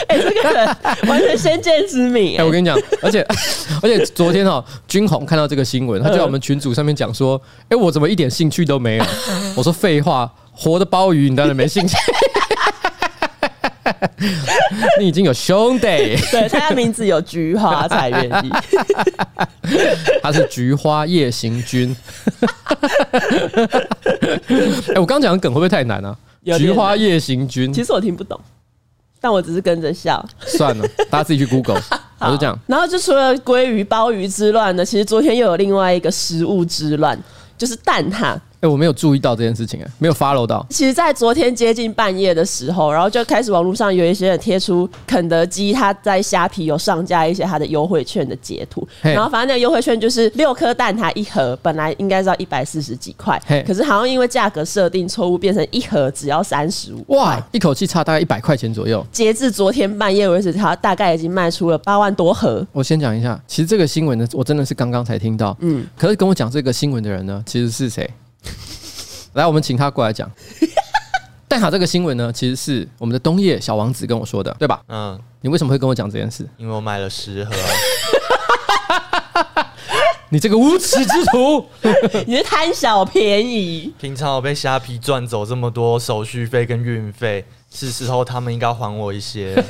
[0.10, 0.41] 哎、欸，这个。
[1.08, 2.38] 完全先见之明。
[2.38, 3.22] 哎，我跟你讲，而且
[3.82, 9.06] 而且昨天哦，君宏看到这个新闻，他就在我们群组上面讲说：“哎，我怎么一点兴趣都没有？”
[9.56, 11.96] 我说：“废话，活的鲍鱼你当然没兴趣。
[15.00, 15.88] 你已经有兄弟，
[16.32, 18.52] 对，他的名字有菊花才愿意。
[20.22, 21.96] 他是菊花夜行军。
[24.94, 26.16] 哎，我刚讲的梗会不会太难啊？
[26.58, 28.40] 菊花夜行军，其实我听不懂。
[29.22, 31.80] 但我只是跟着笑，算了，大家自己去 Google。
[32.20, 37.18] 我就这样，然后就除了鲑鱼、鲍鱼之乱呢，其实昨天又有另外一个食物之乱，
[37.58, 38.36] 就是蛋挞。
[38.62, 40.64] 哎、欸，我没有注意到这件事情，哎，没有 follow 到。
[40.70, 57.04] 其实，在昨天接近半夜的时候，然后就开始网络上有一些人贴出肯德基他在虾皮有上架一些他的优惠券的截图，然后反正那个优惠券就是六颗蛋挞一盒，本来应该是要一百四十几块，可是好像因为价格设定错误，变成一盒只要三十五。
[57.08, 59.04] 哇，一口气差大概一百块钱左右。
[59.12, 62.64] 截至昨天半夜为止，它大概已经卖出了八万多盒。
[62.72, 65.58] 我先讲一下，其实这个新闻呢，我真的是刚刚才听到。
[65.62, 68.08] 嗯，可是跟我讲这个新闻的人呢，其实是谁？
[69.34, 70.30] 来，我们请他过来讲。
[71.48, 74.82] 蛋挞这个新闻呢，其实是我们的冬叶小王子跟我说的，对吧？
[74.88, 75.20] 嗯。
[75.42, 76.48] 你为什么会跟我讲这件事？
[76.58, 77.52] 因为我买了十盒。
[80.30, 81.66] 你这个无耻之徒！
[82.28, 83.94] 你是贪小便宜。
[84.00, 89.62] 平常我被虾皮赚走这么多手续费跟运费，是时候他们应该还我一些。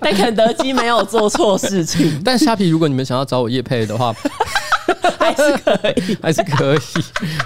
[0.00, 2.20] 但肯德基没有做错事情。
[2.24, 4.14] 但虾皮，如果你们想要找我叶配的话。
[5.22, 6.78] 还是可以，还是可以，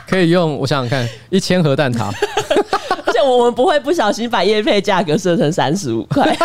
[0.09, 0.57] 可以用。
[0.57, 2.11] 我想想看，一千盒蛋挞，
[3.07, 6.37] 而且我们不会不小心把叶配价格设成三十五块。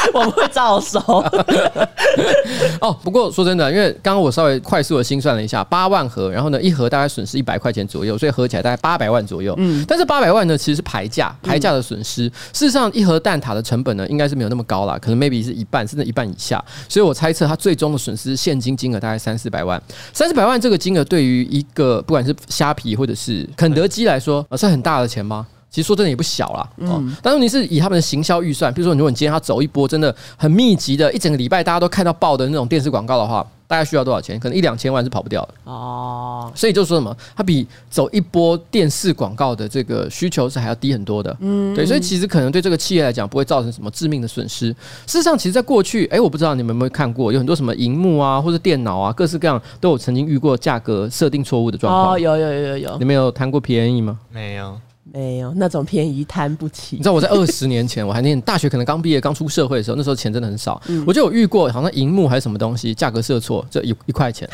[0.14, 0.98] 我们会照收
[2.80, 2.96] 哦。
[3.02, 9.54] 不过说真的，因为刚刚我稍微快速的心算了一下，八万盒，然后呢，一盒大概损失一百块钱左右，所以合起来大概八百万左右。
[9.58, 12.24] 嗯，但是八百万呢，其实是牌价，牌价的损失。
[12.52, 16.62] 事实上，一盒蛋挞的成本呢，应该是没有那么高啦，可能 maybe 是一半，甚至一半以下。
[16.88, 19.80] 所以我猜测，它最终的损失现金金额大概三四百万。
[20.12, 25.46] 三四百万这个金额，对于一个不管是虾皮或者是肯德基来说，是很大的钱吗？
[25.70, 34.36] 其实说真的也不小啦，嗯，但问题是以他们的行销预算，比如说如果你今天要走一波真的很密集的，一整个礼拜大家都看到爆的那种电视广告的话，大概需要多少钱？
[34.40, 36.50] 可能一两千万是跑不掉的哦。
[36.56, 41.86] 所以就说什么，它比走一波电视广告的这个需求是还要低很多的，嗯，对。
[41.86, 44.70] 所以其实可能对这个企业来讲不会造成什么致命的损失。
[45.06, 52.14] 事实上，其实，在过去，哎，我不知道你们有没有看过，有很多什么荧幕啊或者电脑啊，各式各样都有曾经遇过价格设定错误的状况。
[52.14, 52.98] 哦，有有有有有。
[52.98, 54.18] 你们有谈过便宜吗？
[54.32, 54.76] 没有。
[55.12, 56.96] 没有那种便宜贪不起。
[56.96, 60.80] 你知道我在二十年前，我还念大学，可能刚毕业、刚出社会的时候，那时候钱真的很少。
[60.86, 64.48] 嗯、我就有遇过，好像荧幕还是什么东西，价格设错，就一一块钱。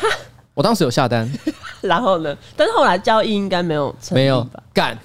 [0.53, 1.31] 我当时有下单，
[1.81, 2.35] 然后呢？
[2.55, 4.97] 但是后来交易应该没有成没有干。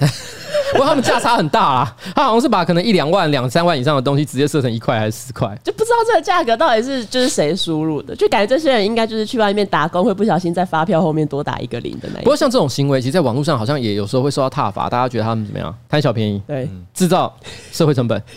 [0.72, 12.24] 不过他们价差很大啦，他好像是把可能一两万、两三万以上的东西直接设成一块还是十块，就不知道这个价格到底是就是谁输入的，就感觉这些人应该就是去外面打工会不小心在发票后面多打一个零的那一。
[12.24, 15.74] 不过像这种行为，其实在网络上好像也有时候会受到挞伐，大家觉得他们怎么样？
[15.88, 17.34] 贪小便宜，对，制造
[17.70, 18.22] 社会成本。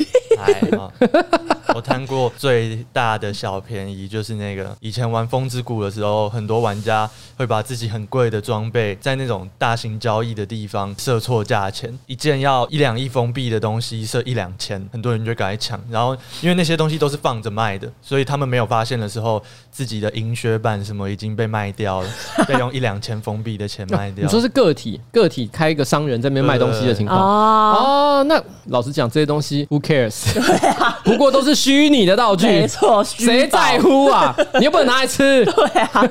[1.73, 15.79] 我贪过最大的小便宜，就是那个以前玩风之谷的时候，很多玩家会把自己很贵的装备在那种大型交易的地方设错价钱，一件要一两亿封闭的东西设一两千，很多人就赶来抢。
[15.89, 22.09] 然后因为那些东西都是放着卖的，所以他们没有发现的时候，自己的银靴版什么已经被卖掉了，
[22.47, 24.23] 被用一两千封闭的钱卖掉。
[24.25, 30.33] 你说是个体个体开一个商人在那边卖东西的情况哦，那老实讲，这些东西 who cares？
[30.33, 34.35] 对啊，不过都是虚拟的道具，没错，谁在乎啊？
[34.59, 35.45] 你又不能拿来吃。
[35.45, 36.03] 对啊，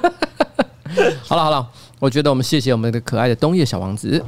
[1.25, 1.67] 好了好了，
[1.99, 4.23] 我觉得我们谢谢我们的可爱的冬夜小王子。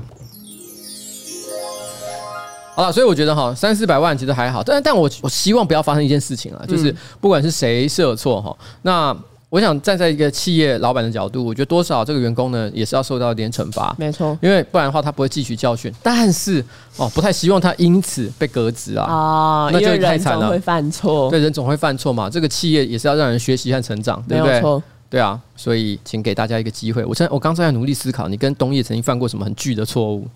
[2.76, 9.16] 好了，所以我觉得哈，三四百万其实还好，但但我我希望不要发生一件事情啊，就是不管是谁设错哈，那。
[9.48, 15.90] 我想站在一个企业老板的角度，我觉得多少这个员工呢也是要受到一点惩罚，没错，因为不然的话他不会汲取教训。
[16.02, 16.62] 但是
[16.96, 20.40] 哦，不太希望他因此被革职啊啊，那就太惨了。
[20.40, 22.28] 人总会犯错，对，人总会犯错嘛。
[22.28, 24.82] 这个企业也是要让人学习和成长，对不对？
[25.08, 27.04] 对啊，所以请给大家一个机会。
[27.04, 30.26] 我现在我刚才在努力思考，你跟东野曾经犯过什么很巨的错误？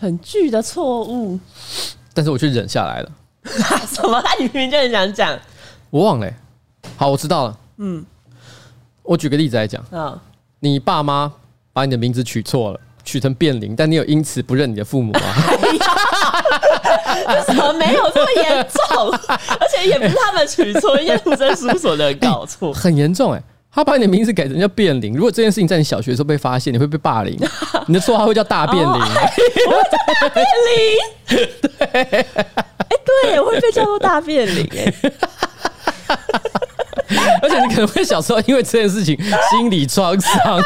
[0.00, 1.38] 很巨的错误，
[2.14, 3.12] 但是我却忍下来了。
[3.86, 4.20] 什么？
[4.22, 5.38] 他明明就很想讲，
[5.90, 6.34] 我忘了、欸。
[6.96, 7.58] 好，我知道了。
[7.76, 8.04] 嗯。
[9.02, 10.18] 我举个例子来讲，嗯，
[10.60, 11.30] 你爸妈
[11.74, 15.20] 把你的名字取错了，取成变灵，但你有因此不认你的父母吗？
[17.28, 19.10] 为什么没有这么严重？
[19.60, 23.42] 而且也不是他们取错，因为户政事务所的人搞错，很严重哎。
[23.72, 27.38] 他把你的名字改成叫变灵，如果这件事情在你小学的时候被发现，你会被霸凌，
[27.86, 28.92] 你的绰号会叫大变灵，
[30.20, 32.26] 大变灵，对， 哎，
[33.22, 34.92] 对，我会被叫做大变灵，哎。
[37.42, 39.16] 而且你可能会小时候因为这件事情
[39.50, 40.60] 心理创伤，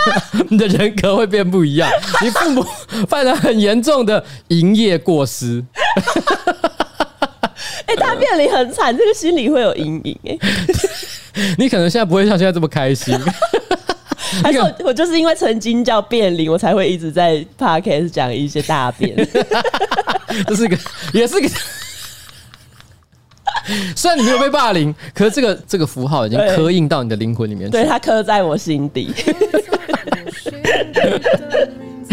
[0.48, 1.88] 你的人格会变不一样。
[2.22, 2.64] 你父母
[3.08, 5.64] 犯了很严重的营业过失，
[7.86, 10.38] 哎，大便里很惨，这个心里会有阴影哎。
[11.58, 13.18] 你可能现在不会像现在这么开心，
[14.42, 19.16] 还是我我就是因为曾经叫变灵，我才会一直在 podcast 讲一些大便。
[20.46, 20.76] 这是个，
[21.12, 21.48] 也是个。
[23.96, 27.72] 虽然你没有被霸凌，可是这个这个符号已经刻印到你的灵魂里面去。
[27.72, 29.14] 对，它刻在我心底。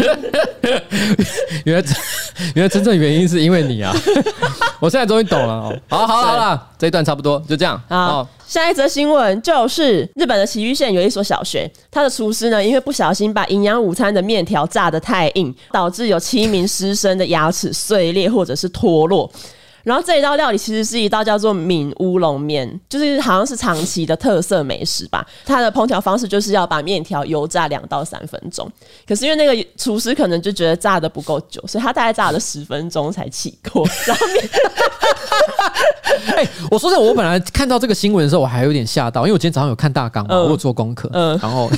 [1.64, 1.84] 原来，
[2.54, 3.94] 原来真正原因是因为你啊！
[4.80, 5.76] 我现在终于懂了哦。
[5.88, 7.80] 好，好，好了，这一段差不多就这样。
[7.88, 19.30] 好，下一则新闻就是日本的崎玉县有一所小学，他的厨师呢，因为不小心把营养午餐的面条炸得太硬，导致有七名师生的牙齿碎裂或者是脱落。
[19.84, 25.26] 然后这一道料理其实是一道叫做闽乌龙面，就是好像是长崎的特色美食吧。
[25.44, 28.70] 它的烹调方式就是要把面条油炸两到三分钟，
[29.06, 33.86] 可是因为那个厨师可能就觉得炸的不够久，所以他大概炸了十分钟才起锅。
[34.06, 34.48] 然后面
[36.36, 41.68] 哎，我说实在，我本来看到这个新闻的时候，我还有点吓到，因为我今天早上有看大纲嘛，嗯、我有做功课，嗯，然后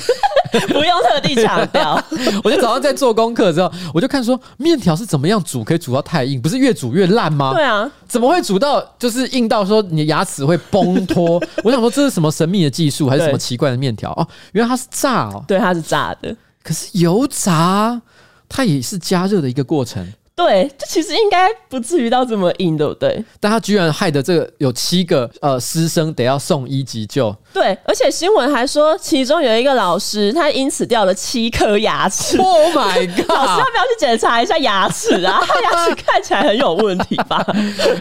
[0.67, 2.01] 不用特地强调，
[2.43, 7.53] 我就早上在做功课之后，我就看说面条是怎么样煮可以煮到太硬，不是越煮越烂吗？
[7.53, 7.89] 对啊。
[8.07, 11.41] 怎么会煮到就是硬到说你的牙齿会崩脱？
[11.63, 14.11] 我想说这是什么神秘的技术，还是什么奇怪的面条？
[14.11, 16.35] 哦，原来它是炸哦，对，它是炸的。
[16.63, 18.01] 可是油炸
[18.47, 20.07] 它也是加热的一个过程。
[20.35, 23.23] 对，这其实应该不至于到这么硬，对不对？
[23.39, 27.33] 但他居然害得这个有七个呃师生得要送医急救。
[27.53, 32.37] 对，而且新闻还说，其中有一个老师他因此掉了七颗牙齿。
[32.45, 33.29] Oh my god！
[33.29, 35.39] 老师要不要去检查一下牙齿啊？
[35.47, 37.37] 他牙齿看起来很有问题吧？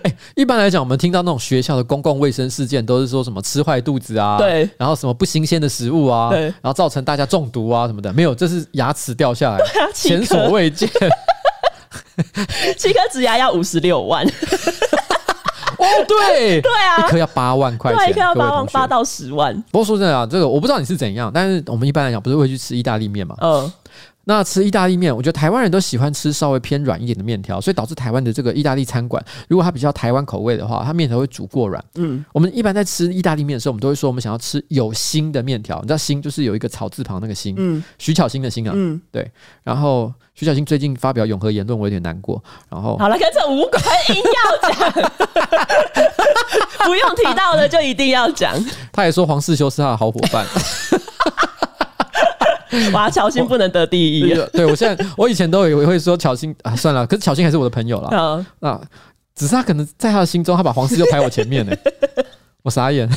[0.02, 8.12] 欸，一般来讲，我们听到那种学校的公共卫生事件，都是说什么吃坏肚子啊，对，然后什么不新鲜的食物啊，对，然后造成大家中毒啊什么的。
[8.12, 10.90] 没有，这是牙齿掉下来，前所未见。
[12.78, 19.54] 七颗植牙要五十六万，哦，对， 对啊，一颗要八万块钱，一颗要八万八到十万。
[19.70, 23.36] 不过说真的啊，这个我不知道你是怎样，但是我们一般来讲不是会去吃意大利面嘛？
[23.40, 23.72] 嗯。
[24.26, 31.84] 那吃意大利面，我觉得台湾人都喜欢吃稍微偏软一点的面条，所以导致台湾的这个意大利餐馆，如果它比较台湾口味的话，它面条会煮过软。
[31.96, 35.78] 嗯，我们一般在吃意大利面的时候，我们都会说我们想要吃有心的面条。
[35.82, 39.30] 你知道“心”就是有一个草字旁那个“心”，嗯，徐巧芯的“心”啊，嗯，对。
[39.62, 42.42] 然后徐小新最近发表永和言论，我有点难过。
[42.68, 44.22] 然后好了，跟这无关，硬要
[44.68, 44.92] 讲，
[46.84, 48.52] 不用提到的就一定要讲。
[48.92, 50.44] 他也说黄世修是他的好伙伴。
[52.92, 54.34] 哇，乔欣不能得第一。
[54.52, 58.80] 对，我现在我以前都以为会说乔欣啊，算了，可是乔欣还是我的朋友了啊。
[59.36, 61.72] 只是他可能在他的心中，他把黄世修排我前面呢，
[62.62, 63.08] 我傻眼。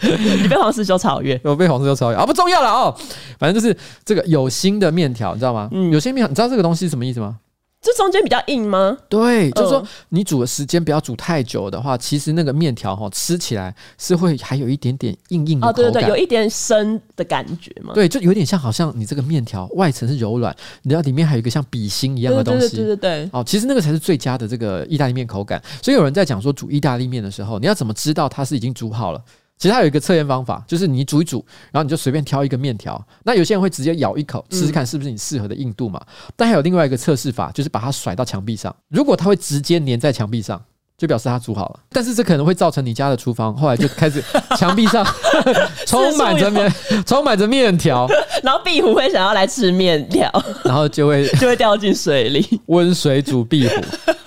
[0.42, 2.94] 你被黄世修超越，我被黄世修超越啊，不重要了哦。
[3.38, 5.68] 反正就是这个有心的面条，你知道吗？
[5.72, 7.36] 嗯，有心面条，你知道这个东西是什么意思吗？
[7.82, 8.96] 这中间比较硬吗？
[9.08, 17.94] 对，就是说你煮的时间不要煮太久的话，其实那个面条哈吃起来是会还有一点点硬硬的对对对，有一点生的感觉嘛。
[17.94, 22.70] 对，就有点像好像你这个面条外层是柔软，你知道里面还有一个像笔芯一样的东西。
[22.70, 23.30] 对对对对。
[23.32, 25.62] 哦，其实那个才是最佳的这个意大利面口感。
[25.80, 29.22] 所以有人在讲说煮意大利面的时候，你要怎么知道它是已经煮好了？
[29.58, 33.02] 其实它有一个测验方法，就是你煮一煮，然后你就随便挑一个面条。
[33.24, 35.98] 那有些人会直接咬一口，试试看是不是你适合的硬度嘛。
[36.06, 38.74] 嗯、但还有另外一个测试法，就是把它甩到墙壁上。
[38.88, 40.62] 如果它会直接粘在墙壁上，
[40.98, 41.80] 就表示它煮好了。
[41.90, 44.22] 但是这可能会造成你家的厨房后来就开始
[44.56, 45.04] 墙壁上
[45.86, 46.72] 充满着面，
[47.06, 48.06] 充满着面条，
[48.42, 50.30] 然后壁虎会想要来吃面条，
[50.64, 52.60] 然后就会就会掉进水里。
[52.66, 53.74] 温水煮壁虎，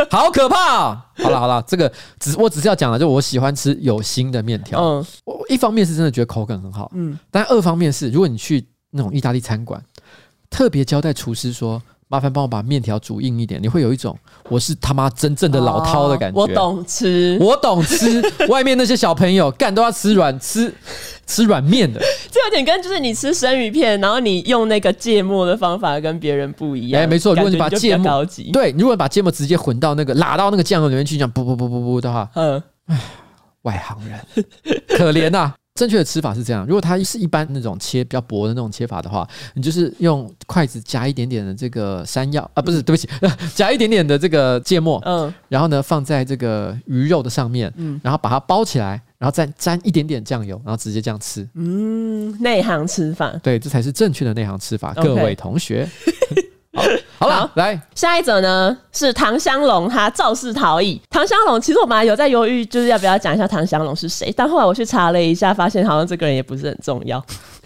[0.09, 0.97] 好可怕、哦！
[1.21, 4.79] 好了好了，这个只我只是要讲了，就我喜欢吃有心的面条。
[4.81, 9.83] 嗯，我一方面是真的觉得口感很好，嗯，但二方面是如果你去那种意大利餐馆，
[10.49, 14.17] 特别交代厨师说，麻烦帮我把面条煮硬一点，你会有一种
[14.49, 16.39] 我是他妈真正的老饕的感觉。
[16.39, 20.73] 我懂吃，我懂吃， 外面那些小朋友干都要吃软吃。
[21.27, 27.03] 吃软面的，这有点跟就是你吃生鱼片，然后你用那个芥末的方法跟别人不一样。
[27.03, 32.99] 哎，没错，如果你把芥末，对，如果你把芥末直接混到那个拉到那个酱油里面去，讲不不不不不的话，嗯，唉，
[33.61, 34.19] 外行人，
[34.87, 35.53] 可怜呐。
[35.79, 43.07] 正确的吃法是这样：如果它是一般那种切比较薄的那种切法的话，你就是用筷子夹一点点的这个山药啊，不是，对不起，
[43.55, 51.47] 夹一点点的这个芥末，嗯，然后呢放在这个鱼肉的上面，嗯，然后把它包起来，然后再沾一点点酱油，然后直接这样吃。
[51.53, 54.93] 嗯，内行吃法，对，这才是正确的内行吃法。
[54.95, 55.87] 各位同学。
[56.73, 56.83] 好，
[57.19, 60.99] 好了，好来下一则呢是唐香龙，他肇事逃逸。
[61.09, 67.21] 唐香龙其实我们还有在犹豫，就是要不要讲一下唐香龙是谁，但后来我去查了一下，发现好像这个人也不是很重要。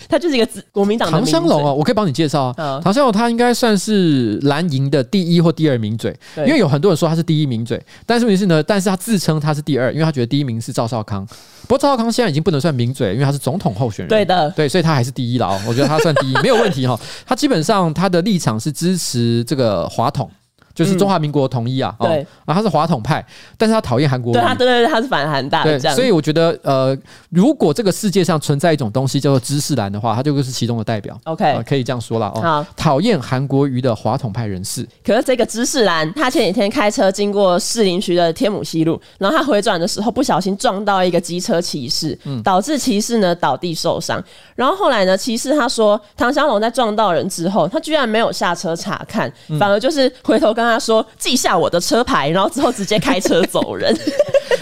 [0.08, 2.56] 他就是一个国民党的唐香龙哦，我可以帮你介绍啊。
[2.58, 11.26] 嗯、唐香龙他应该算是蓝营的第一或第二名嘴，因为有很多人说他是第一名嘴，但是问题是呢，但是他自称他是第二，因为他觉得第一名是赵少康。
[11.64, 14.10] 不过赵少康现在已经不能算名嘴，因为他是总统候选人。
[14.10, 15.62] 对的，对，所以他还是第一了哦。
[15.68, 17.00] 我觉得他算第一没有问题哈。
[17.26, 20.30] 他基本上他的立场是支持这个华统。
[20.74, 23.24] 就是中华民国统一啊，对，然后他是华统派，
[23.58, 26.98] 但是他讨厌韩国瑜，对他对对对，他是反韩大，对，所以我觉得呃，
[27.30, 32.42] 如果这个世界上存在一种东西叫做知识蓝的话，他就是其中的代表，OK，可以这样说了哦。
[32.42, 44.20] 好，讨厌韩国瑜的华统派人士，可是这个知识蓝，他前几天开车经过士林区的天母西路，然后他回转的时候不小心撞到一个机车骑士，导致骑士呢倒地受伤，
[44.56, 50.63] 然后后来呢，骑士他说唐湘龙在撞到人之后，他居然没有下车查看，反而就是回头跟。
[50.64, 53.96] 跟他说记下我的车牌，然后之后直接开车走人。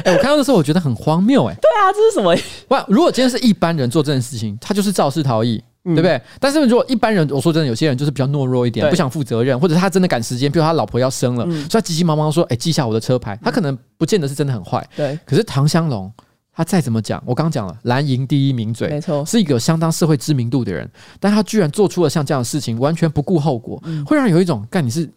[0.03, 2.35] 哎、欸，我看到的时候我觉得很荒谬，哎，对啊，这是什么？
[2.69, 6.19] 哇，如果今天是一般人做这件事情，他就是肇事逃逸，嗯、对不对？
[6.39, 15.19] 但是如果一般人，我说真的，有些人就是比较懦弱一点，不想负责任，或者他真的赶时间，比如他老婆要生了，嗯、所以他急急忙忙说：“哎、欸，记下我的车牌。”他可能不见得是真的很坏，对。
[15.23, 16.11] 可是唐香龙，
[16.51, 25.07] 他再怎么讲，我刚刚讲了，蓝营第一名嘴，没错，是一个相当社会知名度的人，但他居然做出了像这样的事情，完全不顾后果，嗯、会让人有一种干你是。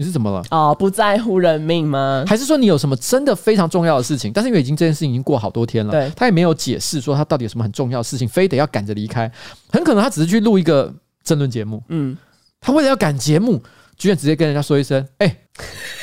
[0.00, 0.42] 你是怎么了？
[0.50, 2.24] 哦，不在乎人命吗？
[2.26, 4.32] 还是说你有什么真的非常重要的事情？
[4.32, 9.30] 但是因为已经这件事情已经过好多天了，对，他也没有解释说他到底有什么很重要的事情，非得要赶着离开。
[9.68, 10.90] 很可能他只是去录一个
[11.22, 12.16] 争论节目，嗯，
[12.62, 13.62] 他为了要赶节目，
[13.98, 15.36] 居然直接跟人家说一声：“哎、欸，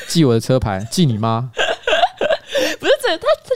[0.07, 1.49] 记我的车牌，记你妈。”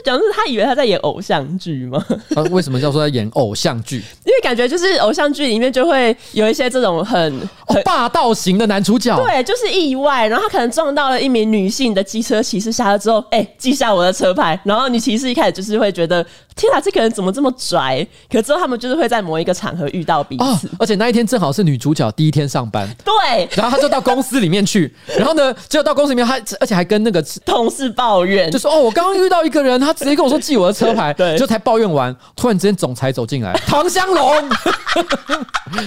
[0.04, 2.04] 讲的是他以为他在演偶像剧吗？
[2.34, 3.96] 他为什么叫做在演偶像剧？
[4.24, 7.48] 因为感觉就是偶像剧里面就会有一些这种很，
[7.84, 18.06] 霸道型的男主角，对，就是意外，然后他可能撞到了一名女性的机车骑士，下车之后，哎、欸，记下我的车牌，然后女骑士一开始就是会觉得，天哪，这个人怎么这么拽？
[18.30, 34.48] 可之后他们就是会在某一个场合遇到彼此，哦、而且那一天正好是女主角第一天上班， 对，然后他就到公司里面去，然后呢，就到公司里面，他而且还跟那个同事抱怨，就说，哦，我刚刚遇到一个人，他直接跟我说记我的车牌， 对，就才抱怨完，突然之间总裁走进来，唐香龙。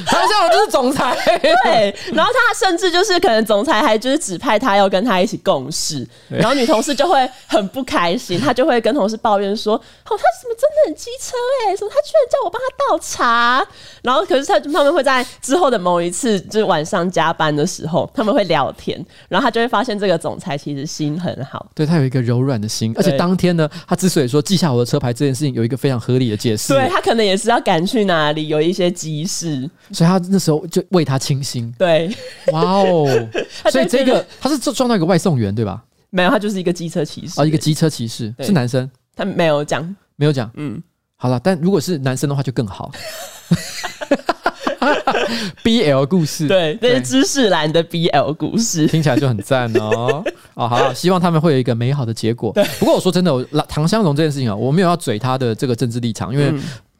[0.07, 1.15] 唐香龙就是总裁，
[1.63, 11.35] 对，然后他甚至就是可能总裁还就是指派他要跟他一起共事，然后女同事就会很不开心，她就会跟同事抱怨说：“哦，他怎么真的很机车
[11.67, 13.63] 哎，什么他居然叫我帮他倒茶。”
[14.01, 31.73] 然后可是他他们会在之后的某一次就是晚上加班的时候，他们会聊天，然后他就会发现这个总裁其实心很好，对，他有一个柔软的心，而且当天呢，他之所以说记下我的车牌这件事情，有一个非常合理的解释，对，他可能也是要赶去哪里有一些急事，所以他那时候就为他倾心。
[31.77, 32.13] 对，
[32.51, 33.07] 哇哦！
[33.71, 35.83] 所以这个他是撞到一个外送员对吧？
[36.09, 37.39] 没有，他就是一个机车骑士。
[37.39, 40.49] 哦，一个机车骑士是男生，他没有讲，没有讲。
[40.55, 40.81] 嗯，
[41.15, 42.91] 好了，但如果是男生的话就更好。
[45.63, 50.23] BL 故事，对，那是知识栏的 BL 故事，听起来就很赞哦。
[50.55, 52.53] 哦，好，希望他们会有一个美好的结果。
[52.79, 56.53] 不过我说真的，我唐香龙这件事情啊，我没有要嘴他的这个政治立场，因为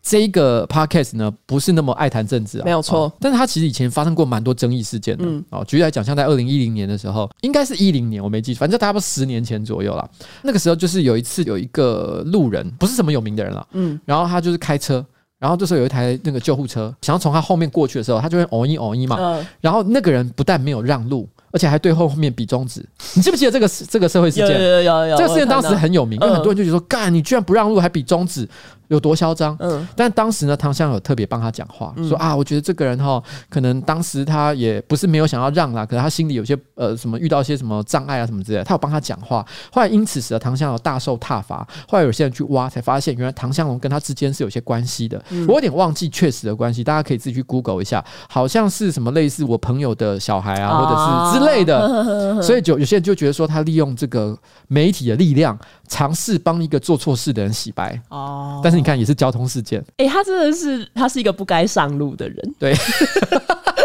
[0.03, 3.11] 这一个 podcast 呢不是那么爱谈政治啊，没有错。
[3.19, 5.25] 但是他其实以前发生过蛮多争议事件的。
[5.49, 10.07] 哦，举例来讲，像在二零一零年的时候，应该是一零年，我没记，反正差不多十年前左右啦。
[10.43, 15.03] 那个时候就是有一次有一个路人，不是什么有名的人了，嗯，然后他就是开车。
[15.45, 19.39] 然后这时候有一台那个救护车想要从他后面过去的时候，他就会哦一哦一嘛。
[19.61, 22.83] 然后那个人不但没有让路，而且还对后面比中指。
[23.13, 24.49] 你记不记得这个这个社会事件？
[24.49, 25.17] 有有有有。
[25.17, 28.49] 这个事件当时很有名，因为很多人就觉得说：“干，你居然不让路还比中指。”
[28.88, 29.55] 有多嚣张？
[29.59, 39.45] 嗯，但当时呢，唐湘有特别帮他讲话，嗯、说啊，我觉得这个人哈，可能当时他也不是没有想要让啦，可是他心里有些呃什么遇到一些什么障碍啊什么之类的，他有帮他讲话。
[39.71, 41.67] 后来因此使得唐湘龙大受挞伐。
[41.88, 45.23] 后来有些人去挖，才发现原来唐湘龙跟他之间是有些关系的。
[45.29, 51.79] 嗯、我有点忘记确实的关系，大家可以自己去 Google 一下，好像是什么类似我朋友的小孩啊，或者是之类的。
[51.79, 55.57] 哦、 所以就有些人就觉得说，他利用这个媒体的力量，
[55.88, 57.97] 尝试帮一个做错事的人洗白。
[58.09, 59.45] 哦，但是你看，也是交通。
[59.45, 62.73] 事件，哎、欸，他真的是，他是一个不该上路的人，对，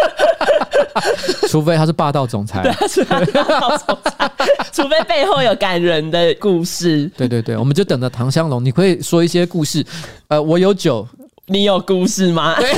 [1.49, 4.33] 除非他是霸道总裁，对，他是霸道总裁，
[4.73, 9.85] 除非背后有感人的故事，对对对，我们就等着唐香龙，你可以说一些故事，
[10.29, 11.07] 呃，我有酒，
[11.45, 12.59] 你有故事吗？
[12.59, 12.73] 对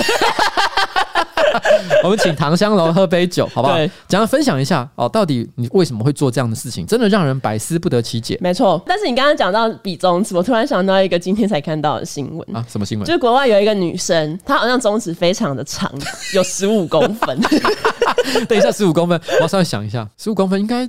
[2.04, 3.74] 我们请唐香楼喝杯酒，好不好？
[3.76, 6.86] 对，讲来分享一下哦，到底你为什么会做这样的事情？
[6.86, 8.38] 真的让人百思不得其解。
[8.40, 13.06] 没错，但是你刚刚讲到比中指，我突然想到一个今天才看到的新闻啊，什么新闻？
[13.06, 15.92] 就是国外有一个女生，她好像中指非常的长，
[16.34, 17.40] 有十五公分。
[18.48, 20.86] 等一下，十五公分，我要稍微想一下，十五公分应该……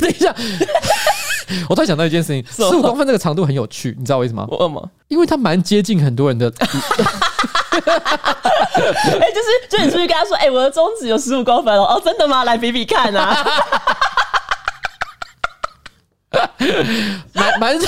[0.00, 0.34] 等一下，
[1.68, 4.46] 我突然想到一件事情，十五公分这个长度很有趣，你知道为什么？
[4.50, 4.90] 为什么？
[5.08, 6.52] 因为它蛮接近很多人的。
[9.20, 12.44] 哎、欸，就是，就你出去跟他说，哎、欸，我的中指有十五公分哦，哦，真的吗？
[12.44, 13.44] 来比比看啊！
[17.32, 17.78] 蛮蛮，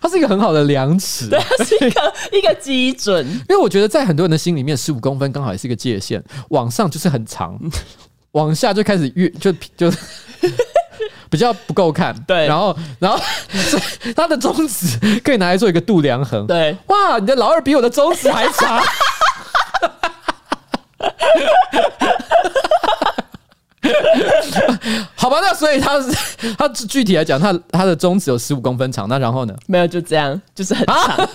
[0.00, 3.26] 它是一个很好的量尺，对，它是一个 一个基准。
[3.26, 7.58] 因为我觉得在很多人的心里面，十五公分刚好也是一个界限，往上就是很长，
[8.32, 9.92] 往下就开始越就就。
[11.30, 13.18] 比较不够看，对，然后，然后，
[14.16, 18.82] 他的中指可以拿来做一个度量衡，对，哇，你的老二比我的中指还长，
[25.14, 26.10] 好吧，那所以他是
[26.56, 29.54] 他具体来讲，他他的中指有十五公分长，那然后呢？
[29.66, 31.28] 没有，就这样，就是很长，啊、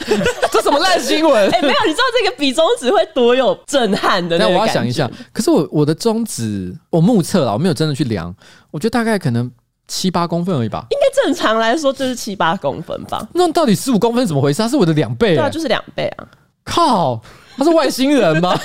[0.51, 1.49] 这什么烂新闻？
[1.51, 4.45] 哎、欸，没有，你知道这个比中指会多有震撼的那？
[4.45, 8.33] 那我要想一下，可是我我的中指，我目测了，我没有真的去量，
[8.71, 9.51] 我觉得大概可能。
[9.95, 13.25] 七八公分而已吧，应该正常来说就是七八公分吧。
[13.33, 14.59] 那到底十五公分怎么回事？
[14.59, 16.25] 他是我的两倍，欸，对啊，就是两倍啊！
[16.63, 17.21] 靠，
[17.55, 18.59] 他是外星人吗？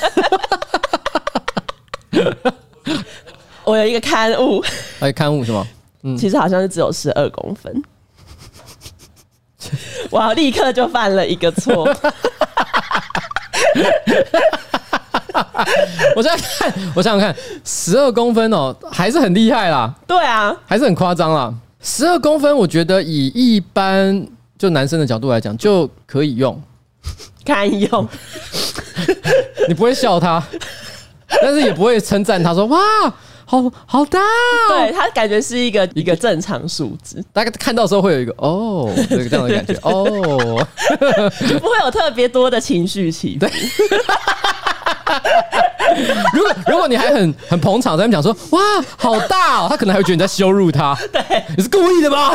[3.65, 4.65] 我有一个刊物，
[5.01, 5.67] 哎，刊物是吗？
[6.03, 7.83] 嗯，其实好像是只有十二公分。
[10.11, 11.87] 我立刻就犯了一个错。
[16.17, 19.95] 我现在看，我想想看，十二公分哦，还是很厉害啦。
[20.07, 21.53] 对啊，还是很夸张啦。
[21.81, 24.27] 十二公分，我觉得以一般
[24.59, 26.61] 就男生的角度来讲，就可以用，
[27.45, 28.09] 堪用。
[29.69, 30.43] 你不会笑他，
[31.43, 32.79] 但是也不会称赞他说哇，
[33.45, 34.25] 好好大哦。
[34.71, 40.67] 对，他感觉是一个一个正常数值，大概看到的时候会有一个哦，这个这样的感觉哦，
[41.49, 43.47] 就不会有特别多的情绪起伏。
[45.09, 48.61] 对 如果如果你还很很捧场，在那边讲说哇
[48.97, 50.97] 好大哦，他可能还会觉得你在羞辱他。
[51.13, 51.23] 对，
[51.57, 52.31] 你是故意的吗？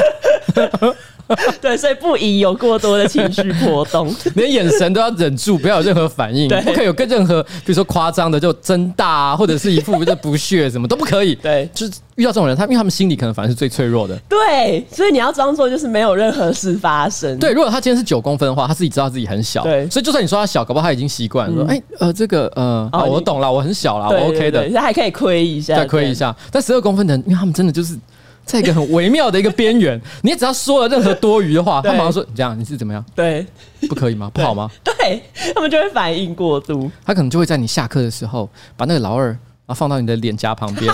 [1.62, 11.36] 对，所以不宜有过多的情绪波动， 连眼神都要忍住，不要有任何反应，不可以有跟任何，比如说夸张的就睁大啊，或者是一副就不屑，什么都不可以。
[11.36, 14.18] 对，就是遇到这种人，他因为他们心里可能反而是最脆弱的。
[14.30, 17.38] 对，所以你要装作就是没有任何事发生。
[17.40, 21.56] 对，如果他今天是九公分的话，他自己知道自己很小，对，所以就算你说他小，搞不好他已经习惯了。
[21.56, 26.36] 说，哎，呃，这个，呃，啊，我懂了，我很小了，我 OK 的，他还可以亏一下，再亏一下。
[26.52, 27.98] 但十二公分的人，因为他们真的就是。
[28.46, 33.04] 在一个很微妙的一个边缘，你只要说了任何多余的话， 他马上说你：“这样你是怎么样？
[33.16, 33.46] 对，
[33.88, 34.30] 不可以吗？
[34.34, 35.22] 不好吗？” 对，
[35.56, 40.94] 他们就会反应过度，他可能就会在你下课的时候把那个老二啊放到你的脸颊旁边，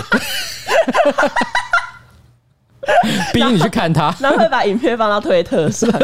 [3.32, 5.90] 逼你去看他， 然后会把影片放到推特上。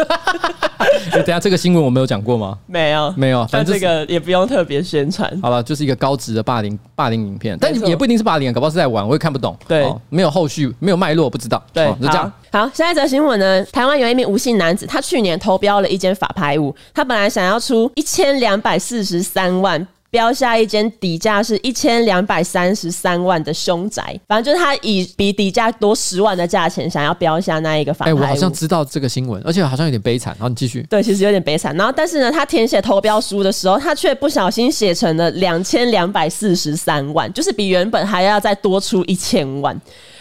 [1.13, 2.57] 等下这个新闻我没有讲过吗？
[2.67, 5.31] 没有，没有，反正这个也不用特别宣传。
[5.41, 9.57] 好了，就是一个高值的霸凌霸凌影片，但也不一定是霸凌，搞不好是在玩，我也看不懂。
[9.67, 11.63] 对，没有后续，没有脉络，不知道。
[11.73, 12.31] 对，就这样。
[12.53, 19.87] 好，下一则新闻呢，台湾有一名吴姓男子，他去年投标了一间法拍屋，他本来想要出一千两百四十三万。
[20.11, 28.07] 标下一间底价是一千两百三十三万的凶宅，反正就是他以比底价多十万的价钱想要标下那一个房。
[28.09, 30.35] 哎、欸，我好像知道这个新闻，而且好像有点悲惨。
[30.39, 30.83] 然后你继续。
[30.89, 31.77] 对，其实有点悲惨。
[31.77, 39.79] 然后，但是呢，他填写投标书的时候，他却不小心写成了两千两百四十三万，就是比原本还要再多出一千万。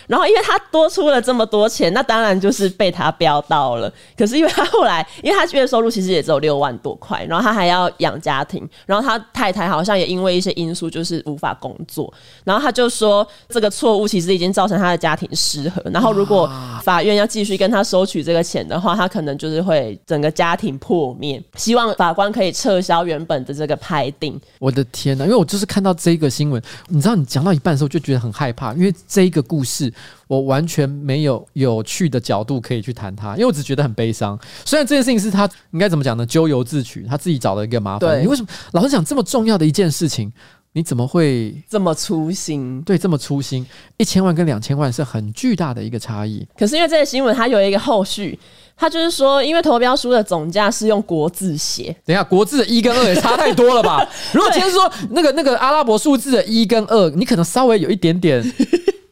[0.08, 3.92] 然后，因为他多出了这么多钱，那当然就是被他标到了。
[4.18, 15.82] 可是，因为他后来，因为他月收入其实也只有六万多块，然后他还要养家庭，然后他太太好像也因为一些因素就是无法工作，然后他就说这个错误其实已经造成他的家庭失和。
[15.92, 16.50] 然后，如果
[16.84, 21.42] 法院要继续跟他收取这个钱的话，他可能就是会整个家庭破灭。
[21.56, 24.40] 希望法官可以撤销原本的这个裁定。
[24.60, 25.24] 我的天呐！
[25.24, 29.92] 因为我就是看到这个新闻，你知道，你讲到一半的时候就觉得很害怕，因为这一个故事。
[30.28, 34.40] 我完全没有有趣的角度可以去谈他，因为我只觉得很悲伤。
[34.66, 36.26] 虽然这件事情是他应该怎么讲呢？
[36.26, 38.22] 咎由自取，他自己找了一个麻烦。
[38.22, 40.32] 你为什么老是讲这么重要的一件事情，
[40.74, 42.82] 你怎么会这么粗心？
[42.82, 43.66] 对，这么粗心，
[43.98, 46.46] 一千万跟两千万是很巨大的一个差异。
[46.58, 48.38] 可是因为这个新闻它有一个后续，
[48.76, 54.06] 它就是说，因为投标书的总价是用国字写，等一下国字的一跟二也差太多了吧？
[54.34, 58.44] 如果今天说那个那个阿拉伯数字的一跟二，你可能稍微有一点点。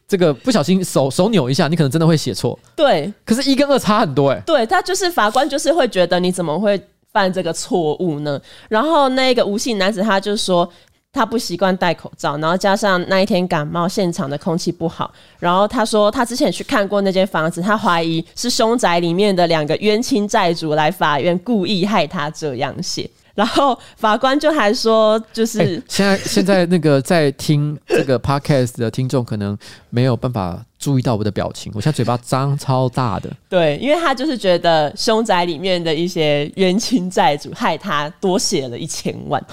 [0.06, 2.58] 这个不小心手手扭一下，你可能真的会写错。
[2.76, 4.42] 对，可是一跟二差很多哎、欸。
[4.44, 6.80] 对，他就是法官，就是会觉得你怎么会
[7.12, 8.40] 犯这个错误呢？
[8.68, 10.68] 然后那个无姓男子他就说
[11.12, 15.12] 他不习惯戴口罩，然后加上那一天感冒，现场的空气不好。
[15.38, 23.08] 然后他说他之前去看过那间房子，他怀疑是凶宅里面的两个冤亲债主来法院故意害他这样写。
[23.34, 29.58] 然后法官就还说，就是、欸、现在现在那个在听这个 podcast 的听众可能
[29.90, 33.28] 没有办法注意到我的表情，我现在嘴巴张超大的。
[33.48, 39.44] 对，因为他就是觉得凶宅里面的一些冤亲债主害他多写了一千万，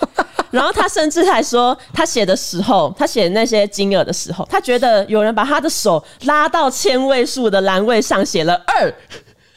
[0.50, 8.94] 然后他甚至还说，他写的时候，他写那些金额的时候，他觉得有人把他的手拉到千位数的栏位上写了二。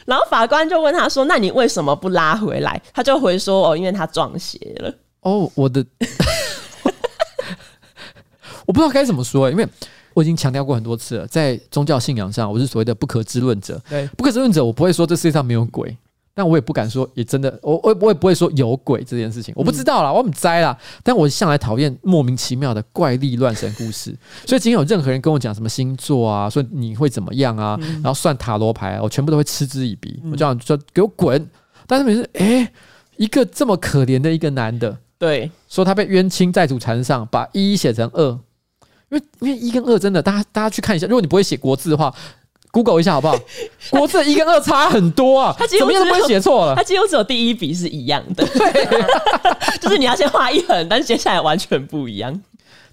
[0.09, 4.91] 然后法官就问他说：“那你为什么不拉回来？”他就回说：“哦，因为他撞邪了。”
[5.21, 5.85] 哦，我的，
[8.65, 9.67] 我不知道该怎么说，因为
[10.15, 13.79] 我已经强调过很多次了，在宗教信仰上，我是所谓的不可知论者。
[13.87, 15.95] 对，不可知论者，我不会说这世界上没有鬼。
[16.39, 20.77] 但我也不敢说，也真的，我我我也不会说有鬼这件事情，我不知道啦，我很栽啦。
[21.03, 24.17] 但我向来讨厌莫名其妙的怪力乱神故事，
[24.47, 30.17] 所以今天有任何人跟我讲什么星座啊，说你会怎么样啊，然后算塔罗牌，我全部都会嗤之以鼻。
[30.31, 31.45] 我就想说给我滚！
[31.85, 32.71] 但是每次，哎，
[33.17, 38.29] 一个这么可怜的一个男的，对，说他被冤亲债主缠上，把一写成二，
[39.09, 42.15] 因为因为一跟二真的，大家大家去看一下，如果你不会写国字的话。
[42.71, 43.35] Google 一下好不好？
[43.89, 46.75] 国字一跟二差很多啊，他怎么样都不会写错了。
[46.75, 48.87] 他几乎只有第一笔是一样的，对，
[49.81, 52.39] 就是你要先画一横，但是接下来完全不一样。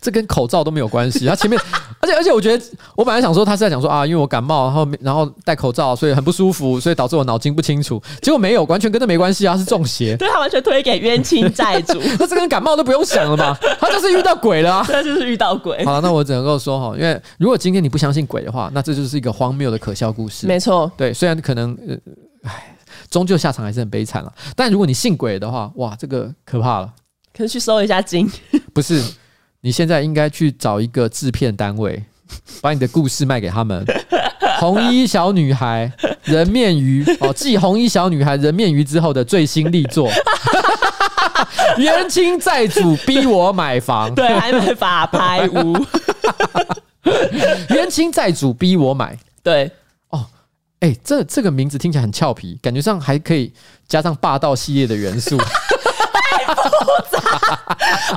[0.01, 1.61] 这跟口罩都没有关系，他前面，
[2.01, 8.01] 而且而且我觉得，我本来想说他是在讲说啊，因为我感冒，然后然后戴口罩，所以很不舒服，所以导致我脑筋不清楚。
[8.23, 10.17] 结果没有，完全跟他没关系啊，是中邪。
[10.17, 13.59] 对，他完全推给冤亲债主， 那这跟感冒都不用想了吧？
[13.81, 15.85] 他就是遇到鬼了啊， 他就是遇到鬼。
[15.85, 20.47] 好了，那我只能够说哈，因为如果今天你不相信鬼的话，那这就是一个荒谬的可笑故事。
[20.47, 21.97] 没错，对，虽然可能呃，
[22.43, 22.77] 唉，
[23.11, 24.33] 终究下场还是很悲惨了。
[24.55, 26.93] 但如果你信鬼的话，哇，这个可怕了。
[27.37, 28.31] 可是去收一下经，
[28.73, 29.03] 不是。
[29.67, 32.01] 你现在应该去找一个制片单位，
[32.63, 33.85] 把你的故事卖给他们。
[34.61, 35.93] 红衣小女孩
[36.23, 40.09] 人面鱼哦，继红衣小女孩人面鱼之后的最新力作，
[41.79, 45.77] 冤亲债主逼我买房，对，还买法拍屋。
[47.71, 49.69] 冤亲债主逼我买，对，
[50.11, 50.25] 哦，
[50.79, 53.53] 哎、欸，这这个名字听起来很俏皮，感觉上还可以
[53.89, 55.37] 加上霸道系列的元素。
[56.87, 57.21] 复杂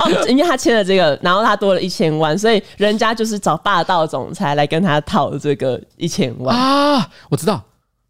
[0.00, 7.10] 哦，因为他签了这个，然后他多了一千万，所以人家就是找霸道总裁来跟他讨这个一千万啊！
[7.28, 7.62] 我知道，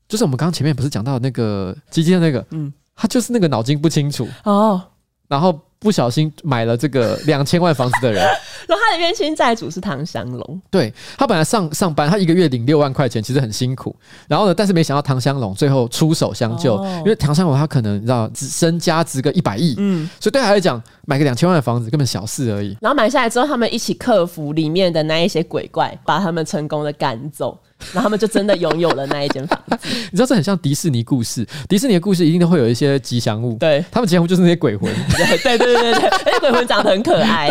[0.09, 4.81] 就是我们刚刚前面不是讲到那个基金的那个，嗯，他就是那个脑筋不清楚哦，
[5.27, 5.59] 然后。
[5.81, 10.63] 不小心买了这个 两千万房子的人，然后他的冤亲债主是唐香龙。
[10.71, 13.97] 对，他本来上上班，他一个月领六万块钱，其实很辛苦。
[14.29, 22.77] 然后呢，但是没想到唐香龙最后出手相救，因为唐香龙他可能你知道身家值个一百亿，嗯，所以对他来讲，买个两千万的房子根本小事而已。
[22.81, 27.59] 然后买下来之后，他们一起克服里面的那一些鬼怪，把他们成功的赶走。
[27.93, 29.89] 然后他们就真的拥有了那一间房子。
[30.13, 33.57] 你知道这很像迪士尼故事，迪士尼的故事一定都会有一些吉祥物。
[33.59, 34.89] 对，他们吉祥物就是那些鬼魂。
[35.17, 37.51] 对对对对对，而且鬼魂长得很可爱，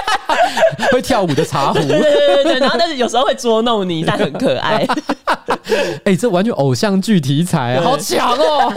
[0.90, 1.80] 会跳舞的茶壶。
[1.80, 4.86] 对对对对，然后但是有时候会捉弄你，但很可爱。
[6.04, 8.72] 哎、欸，这完全偶像剧题材啊，好强哦！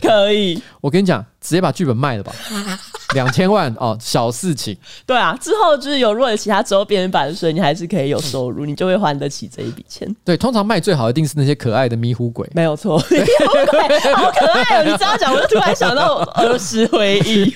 [0.00, 2.32] 可以，我跟你讲，直接把剧本卖了吧，
[3.14, 4.76] 两千万哦，小事情。
[5.06, 10.12] 对啊，之后就是有如果有其他周边版税，你还是可以有收入，你就会还得起这一笔钱。
[10.24, 14.84] 对，通常卖最好一定是那些可爱的迷糊鬼，没有错，迷糊鬼好可爱哦！
[14.84, 17.52] 你这样讲，我就突然想到儿时回忆。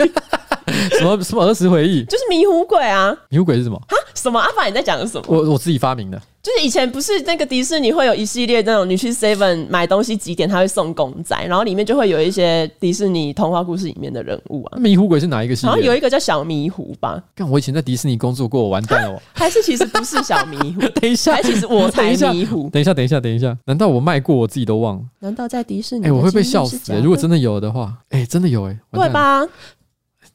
[0.98, 2.04] 什么什么儿时回忆？
[2.04, 3.16] 就是迷糊鬼啊！
[3.28, 3.80] 迷糊鬼是什么？
[3.88, 3.96] 哈？
[4.14, 4.38] 什么？
[4.40, 5.24] 阿法你在讲的什么？
[5.28, 6.20] 我我自己发明的。
[6.42, 14.78] 就是以前不是那个迪士尼会有一系列那种你去 Seven 买东西几点他会送公仔，然后里面就会有一些迪士尼童话故事里面的人物啊。
[14.78, 15.70] 迷糊鬼是哪一个系列？
[15.70, 17.22] 好像有一个叫小迷糊吧。
[17.36, 19.20] 看我以前在迪士尼工作过，我完蛋了。
[19.34, 20.80] 还是其实不是小迷糊？
[20.98, 22.70] 等一下，还其实我才迷糊。
[22.70, 25.02] 等一下，等一下，等一下，难道我卖过我自己都忘了？
[25.18, 26.06] 难道在迪士尼？
[26.06, 27.00] 哎、欸，我会被笑死、欸！
[27.00, 29.46] 如果真的有的话，哎、欸，真的有哎、欸，对吧？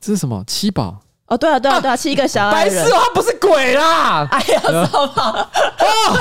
[0.06, 0.44] 这是什么？
[0.46, 0.96] 七宝。
[1.28, 4.28] 哦，对啊，对啊，对啊，七个小矮人，白痴哦，他不是鬼啦！
[4.30, 5.50] 哎呀，什么？
[5.80, 6.18] 哦，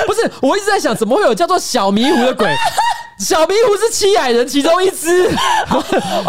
[0.06, 2.48] 不是，我一直在想，怎么会有叫做小迷糊的鬼？
[3.20, 5.26] 小迷糊是七矮人其中一只。
[5.68, 5.84] 哦、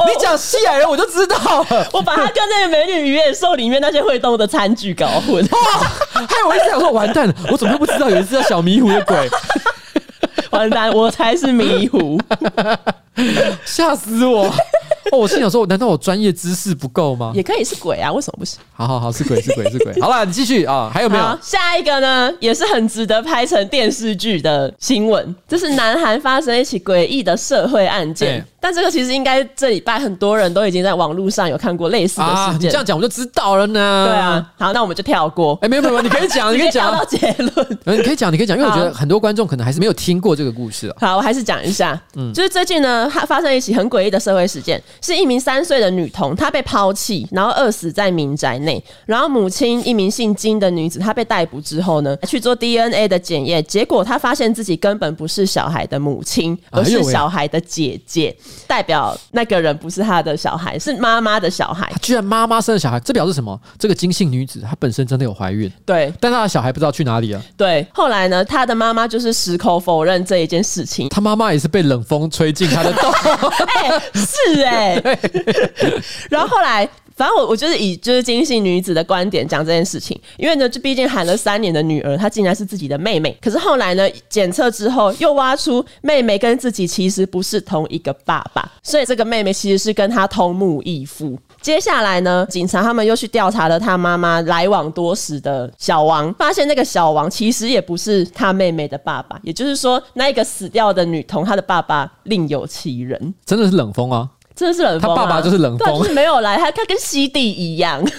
[0.05, 1.37] 你讲七矮人，我就知道
[1.69, 1.87] 了。
[1.93, 5.41] 我把他跟那个美女与野兽里面那些会动的餐具搞混。
[5.45, 5.57] 哦，
[6.13, 9.29] 还有我一直想说，完蛋了，我怎么会不知道有一只叫小迷糊的鬼？
[10.51, 12.19] 完蛋，我才是迷糊，
[13.65, 14.53] 吓死我！
[15.11, 17.31] 哦，我心想说，难道我专业知识不够吗？
[17.35, 18.59] 也可以是鬼啊，为什么不行？
[18.73, 19.93] 好好好，是鬼是鬼是鬼。
[20.01, 21.37] 好了，你继续啊，还有没有？
[21.41, 28.35] 下一个呢，也是很值得拍成电视剧的新闻，这是南韩发生一起诡异的社会案件。
[28.35, 32.37] 欸、但这个其实应该这礼拜很多人都已经在网络上有看过类似的事件。
[32.37, 34.05] 啊、你这样讲我就知道了呢。
[34.07, 35.55] 对啊，好，那我们就跳过。
[35.55, 37.77] 哎、欸，没有没有，你可以讲， 你可以讲到结论。
[37.83, 40.95] 你可以讲，你可以讲，因为我觉得很多观众可能还是没有听过这个故事啊。
[41.01, 42.01] 好，我还是讲一下。
[42.15, 45.73] 嗯，就是最近呢，它发生一起很诡异的社会事件，是一名三岁。
[45.73, 48.83] 岁的女童，她被抛弃，然后饿死在民宅内。
[49.07, 58.37] 然后母亲一名姓金的女子，她被逮捕之后呢，去做 DNA 的检验，结果她发现自己根本不是小孩的母亲，而是小孩的姐姐，
[58.67, 61.91] 代表那个人不是他的小孩，是妈妈的小孩。
[62.01, 63.59] 居然妈妈生的小孩，这表示什么？
[63.77, 67.41] 这个金姓女子她本身真的有怀孕，对，但她的小孩不知道去哪里了。
[67.57, 71.09] 对，后来呢，她的妈妈就是矢口否认这一件事情。
[71.09, 73.11] 她妈妈也是被冷风吹进她的洞，
[73.81, 75.19] 哎、欸，是哎、 欸。
[76.29, 83.37] 然后后来，反正我我就是以就是金姓女子的观点讲这件事情，因为呢，就毕竟喊了三年的女儿，她竟然是自己的妹妹。
[83.41, 91.37] 可是后来呢，检测之后又挖出妹妹跟自己其实不是同一个爸爸，所以这个妹妹其实是跟她同母异父。
[91.61, 103.33] 接下来呢，警察他们又去调查了她妈妈来往多时的小王，发现那个小王其实也不是她妹妹的爸爸，也就是说，那个死掉的女童她的爸爸另有其人。
[103.45, 104.29] 真的是冷风啊！
[104.55, 108.03] 真的是冷风，他爸爸就是冷风，就是没有来，他他跟西帝一样。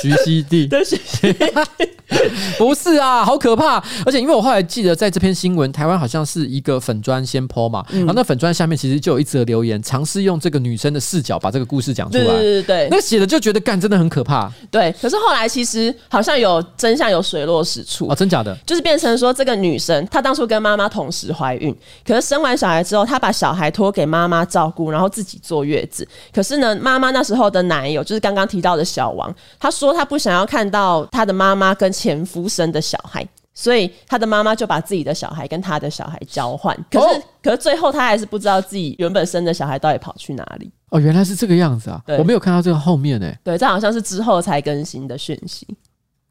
[0.00, 1.66] 徐熙娣， 对，徐熙娣
[2.58, 3.82] 不是啊，好可怕！
[4.04, 12.24] 而且因为我后来记得，在这篇新闻，台湾好像是一个粉砖先 po 嘛，嗯、然后那粉砖下面其实就有一则留言，尝试用这个女生的视角把这个故事讲出来。
[12.24, 14.50] 对对对对，那写的就觉得干真的很可怕。
[14.70, 21.74] 对，可是后来其实好像有真相有水落石出哦，真假的，就是变成说这个女生她当初跟妈妈同时怀孕，
[22.06, 26.06] 可是生完小孩之后，她把小孩托给妈妈照顾，然后自己坐月子。
[26.32, 36.76] 可是呢，妈妈那时候的男友就是刚刚提到的小王，他说他不想要看到他的妈妈跟前夫生的小孩，所以他的妈妈就把自己的小孩跟他的小孩交换。
[36.90, 40.70] 可是，哦、可是最后他还是不知道自己原本生的小孩到底跑去哪里。
[40.90, 42.00] 哦，原来是这个样子啊！
[42.18, 43.38] 我没有看到这个后面呢、欸。
[43.42, 45.66] 对，这好像是之后才更新的讯息。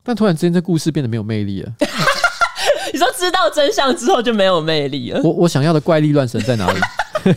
[0.03, 1.71] 但突然之间，这故事变得没有魅力了。
[2.93, 5.21] 你说知道真相之后就没有魅力了？
[5.21, 6.79] 我我想要的怪力乱神在哪里？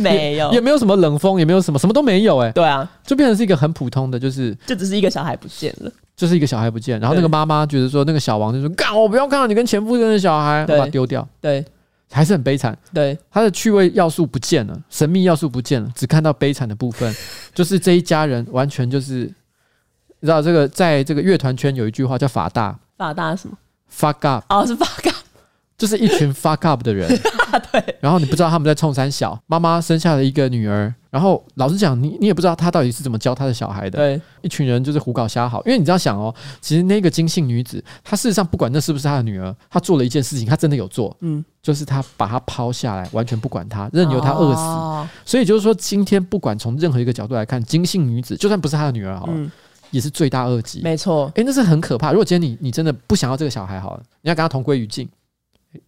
[0.04, 2.52] 没有也，也没有什么冷风，也没有什么，什么都没有哎、欸。
[2.52, 6.98] 对啊，就变成是一个很普通的，就是就只是一个小孩不见了，就是一个小孩不见。
[7.00, 11.64] 然后那个妈妈觉得说，那个小王就说：“干，我不要看到你跟前夫生的小孩，对把他丢掉。”对，
[12.10, 12.76] 还是很悲惨。
[12.92, 17.14] 对，他的趣味要素不见了，神秘要素不见了，只看到悲惨的部分。
[17.54, 19.32] 就是这一家人完全就是，
[20.20, 23.56] 你知道这个，在这个乐团圈有一句话叫“法大”，法大什么
[23.92, 25.16] ？Fuck up 哦，是 Fuck up。
[25.80, 27.08] 就是一群 fuck up 的人。
[27.72, 33.98] 对，然后你不知道他们在冲三小，妈妈生下了一个女儿，然后老实讲，你你也不知道她到底是怎么教她的小孩的。
[33.98, 44.60] 对，一群人就是胡搞瞎好，因为你这样想哦，其实那个金姓女子，她事实上不管那是不是她的女儿，她做了一件事情，她真的有做，嗯，就是她把她抛下来，完全不管她，任由她饿死。
[44.60, 49.32] 哦、所以就是说，今天不管从任何一个角度来看，金姓女子就算不是她的女儿好了。
[49.34, 49.50] 嗯
[49.92, 51.32] 也是罪大恶极，没错。
[51.34, 52.12] 哎，那是很可怕。
[52.12, 55.08] 如果今天你你真的不想要这个小孩，好了，你要跟他同归于尽，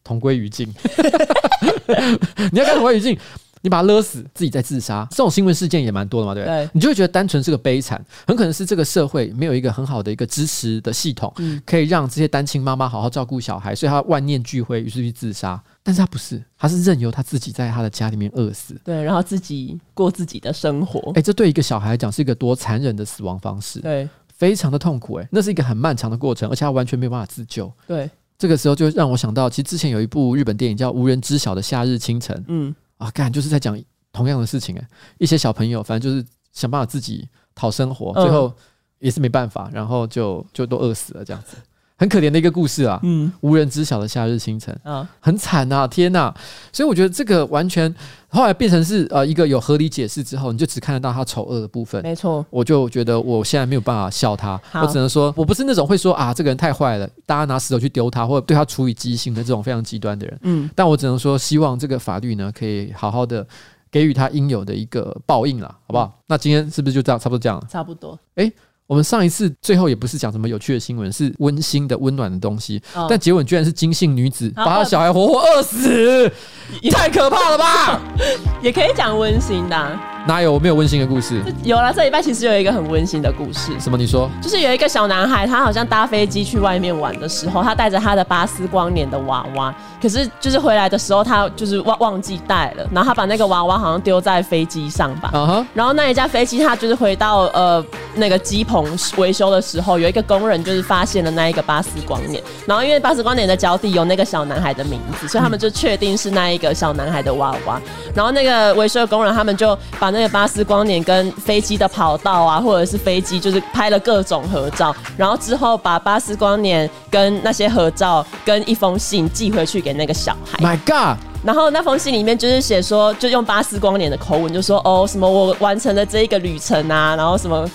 [0.05, 0.69] 同归于尽。
[2.53, 3.19] 你要跟同归于尽，
[3.61, 6.65] 你把他勒死，自己再自杀，这种新闻事件也蛮多的嘛，对不对？
[6.65, 15.63] 对，你就会觉得单纯是个悲惨，很可能是这个社会没有一个很好的一个支持的系统，嗯、可以让这些单亲妈妈好好照顾小孩，所以他万念俱灰，于是去自杀。
[15.85, 21.13] 但是他不是，他是任由他自己在他的家里面饿死，对，然后自己过自己的生活。
[21.15, 25.15] 哎，这对一个小孩来讲是一个多残忍的死亡方式，对，非常的痛苦。
[25.15, 27.73] 哎，那是一个很漫长的过程，而且他完全没有办法自救。
[27.87, 28.09] 对，
[28.43, 33.81] 这个时候就让我想到，其实之前有一部日本电影叫《无人知晓的夏日清晨》，嗯，啊，干就是在讲
[34.13, 34.77] 同样的事情。
[34.77, 34.89] 哎，
[35.19, 38.53] 一些小朋友反正就是想办法自己讨生活，最后
[38.99, 41.57] 也是没办法，然后就就都饿死了这样子。
[42.03, 46.35] 很可怜的一个故事啊，嗯，无人知晓的夏日清晨，啊，很惨啊，天呐！
[46.73, 47.95] 所以我觉得这个完全
[48.27, 52.45] 后来变成是呃一个有合理解释之后，你就只看得到他丑恶的部分，没错。
[52.51, 60.69] 我就觉得我现在没有办法笑他，我只能说我不是那种会说啊这个人太坏了，大家拿石头去丢他，或者对他处以极刑的这种非常极端的人，嗯。
[60.75, 63.47] 但我只能说，希望这个法律呢可以好好的
[63.93, 66.21] 给予他应有的一个报应了，好不好？
[66.27, 67.67] 那今天是不是就这样，差不多这样了？
[67.71, 68.19] 差不多。
[68.35, 68.51] 哎。
[68.87, 76.31] 我们上一次最后也不是讲什么有趣的新闻，是温馨的温暖的东西，哦、但结尾居然是金姓女子把她小孩活活饿死，
[76.81, 78.01] 也太可怕了吧！
[78.63, 79.91] 也可以讲温馨的、啊。
[80.25, 81.43] 哪有我没有温馨的故事？
[81.65, 83.73] 有了，这礼拜其实有一个很温馨的故事。
[83.81, 83.99] 什么？
[83.99, 84.31] 你说？
[84.41, 95.29] 就是有一个小男孩，他好像搭飞机去外面玩的时候，他带着他的巴斯光年的娃娃，可是就是回来的时候，他就是忘忘记带了，然后他把那个娃娃好像丢在飞机上吧。
[95.35, 95.67] Uh huh.
[95.75, 107.79] 然后那一架飞机，他就是回到呃那个机棚维修的时候，有一个工人就是发现了那一个巴斯光年，然后因为巴斯光年的脚底有那个小男孩的名字，所以他们就确定是那一个小男孩的娃娃。
[108.15, 120.59] 然后那个维修工人他们就把那个巴斯光年跟飞机的跑道啊，或者是飞机，就是拍了各种合照，然后之后把巴斯光年跟那些合照跟一封信寄回去给那个小孩。
[120.59, 121.19] My God！
[121.45, 127.69] 然后那封信里面就是写说，就用巴斯光年的口吻就说：“哦，什么我完成了这一个旅程啊，然后什么，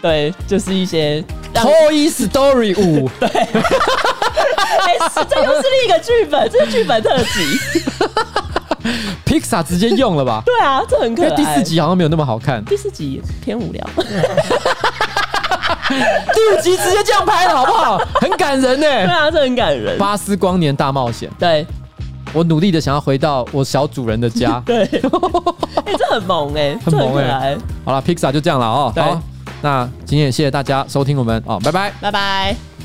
[0.00, 3.28] 对，就是一些 Toy Story 五， 对，
[4.86, 4.96] 哎，
[5.28, 7.24] 这又是另一个剧本，这是剧本特辑。”
[9.26, 10.40] Pixar 直接用了吧？
[10.46, 11.30] 对啊，这很可爱。
[11.30, 13.84] 第四集好像没有那么好看，第四集偏无聊。
[15.88, 17.98] 第五集直接这样拍了好不好？
[18.20, 18.86] 很感人呢。
[18.86, 19.98] 对啊，这很感人。
[19.98, 21.28] 巴斯光年大冒险。
[21.38, 21.66] 对，
[22.32, 24.62] 我努力的想要回到我小主人的家。
[24.64, 24.84] 对，
[25.84, 27.58] 哎，这很萌哎，很萌哎。
[27.84, 28.92] 好了，Pixar 就这样了哦。
[28.96, 29.20] 好，
[29.62, 32.75] 那今天也谢谢大家收听我们哦，拜拜，拜拜。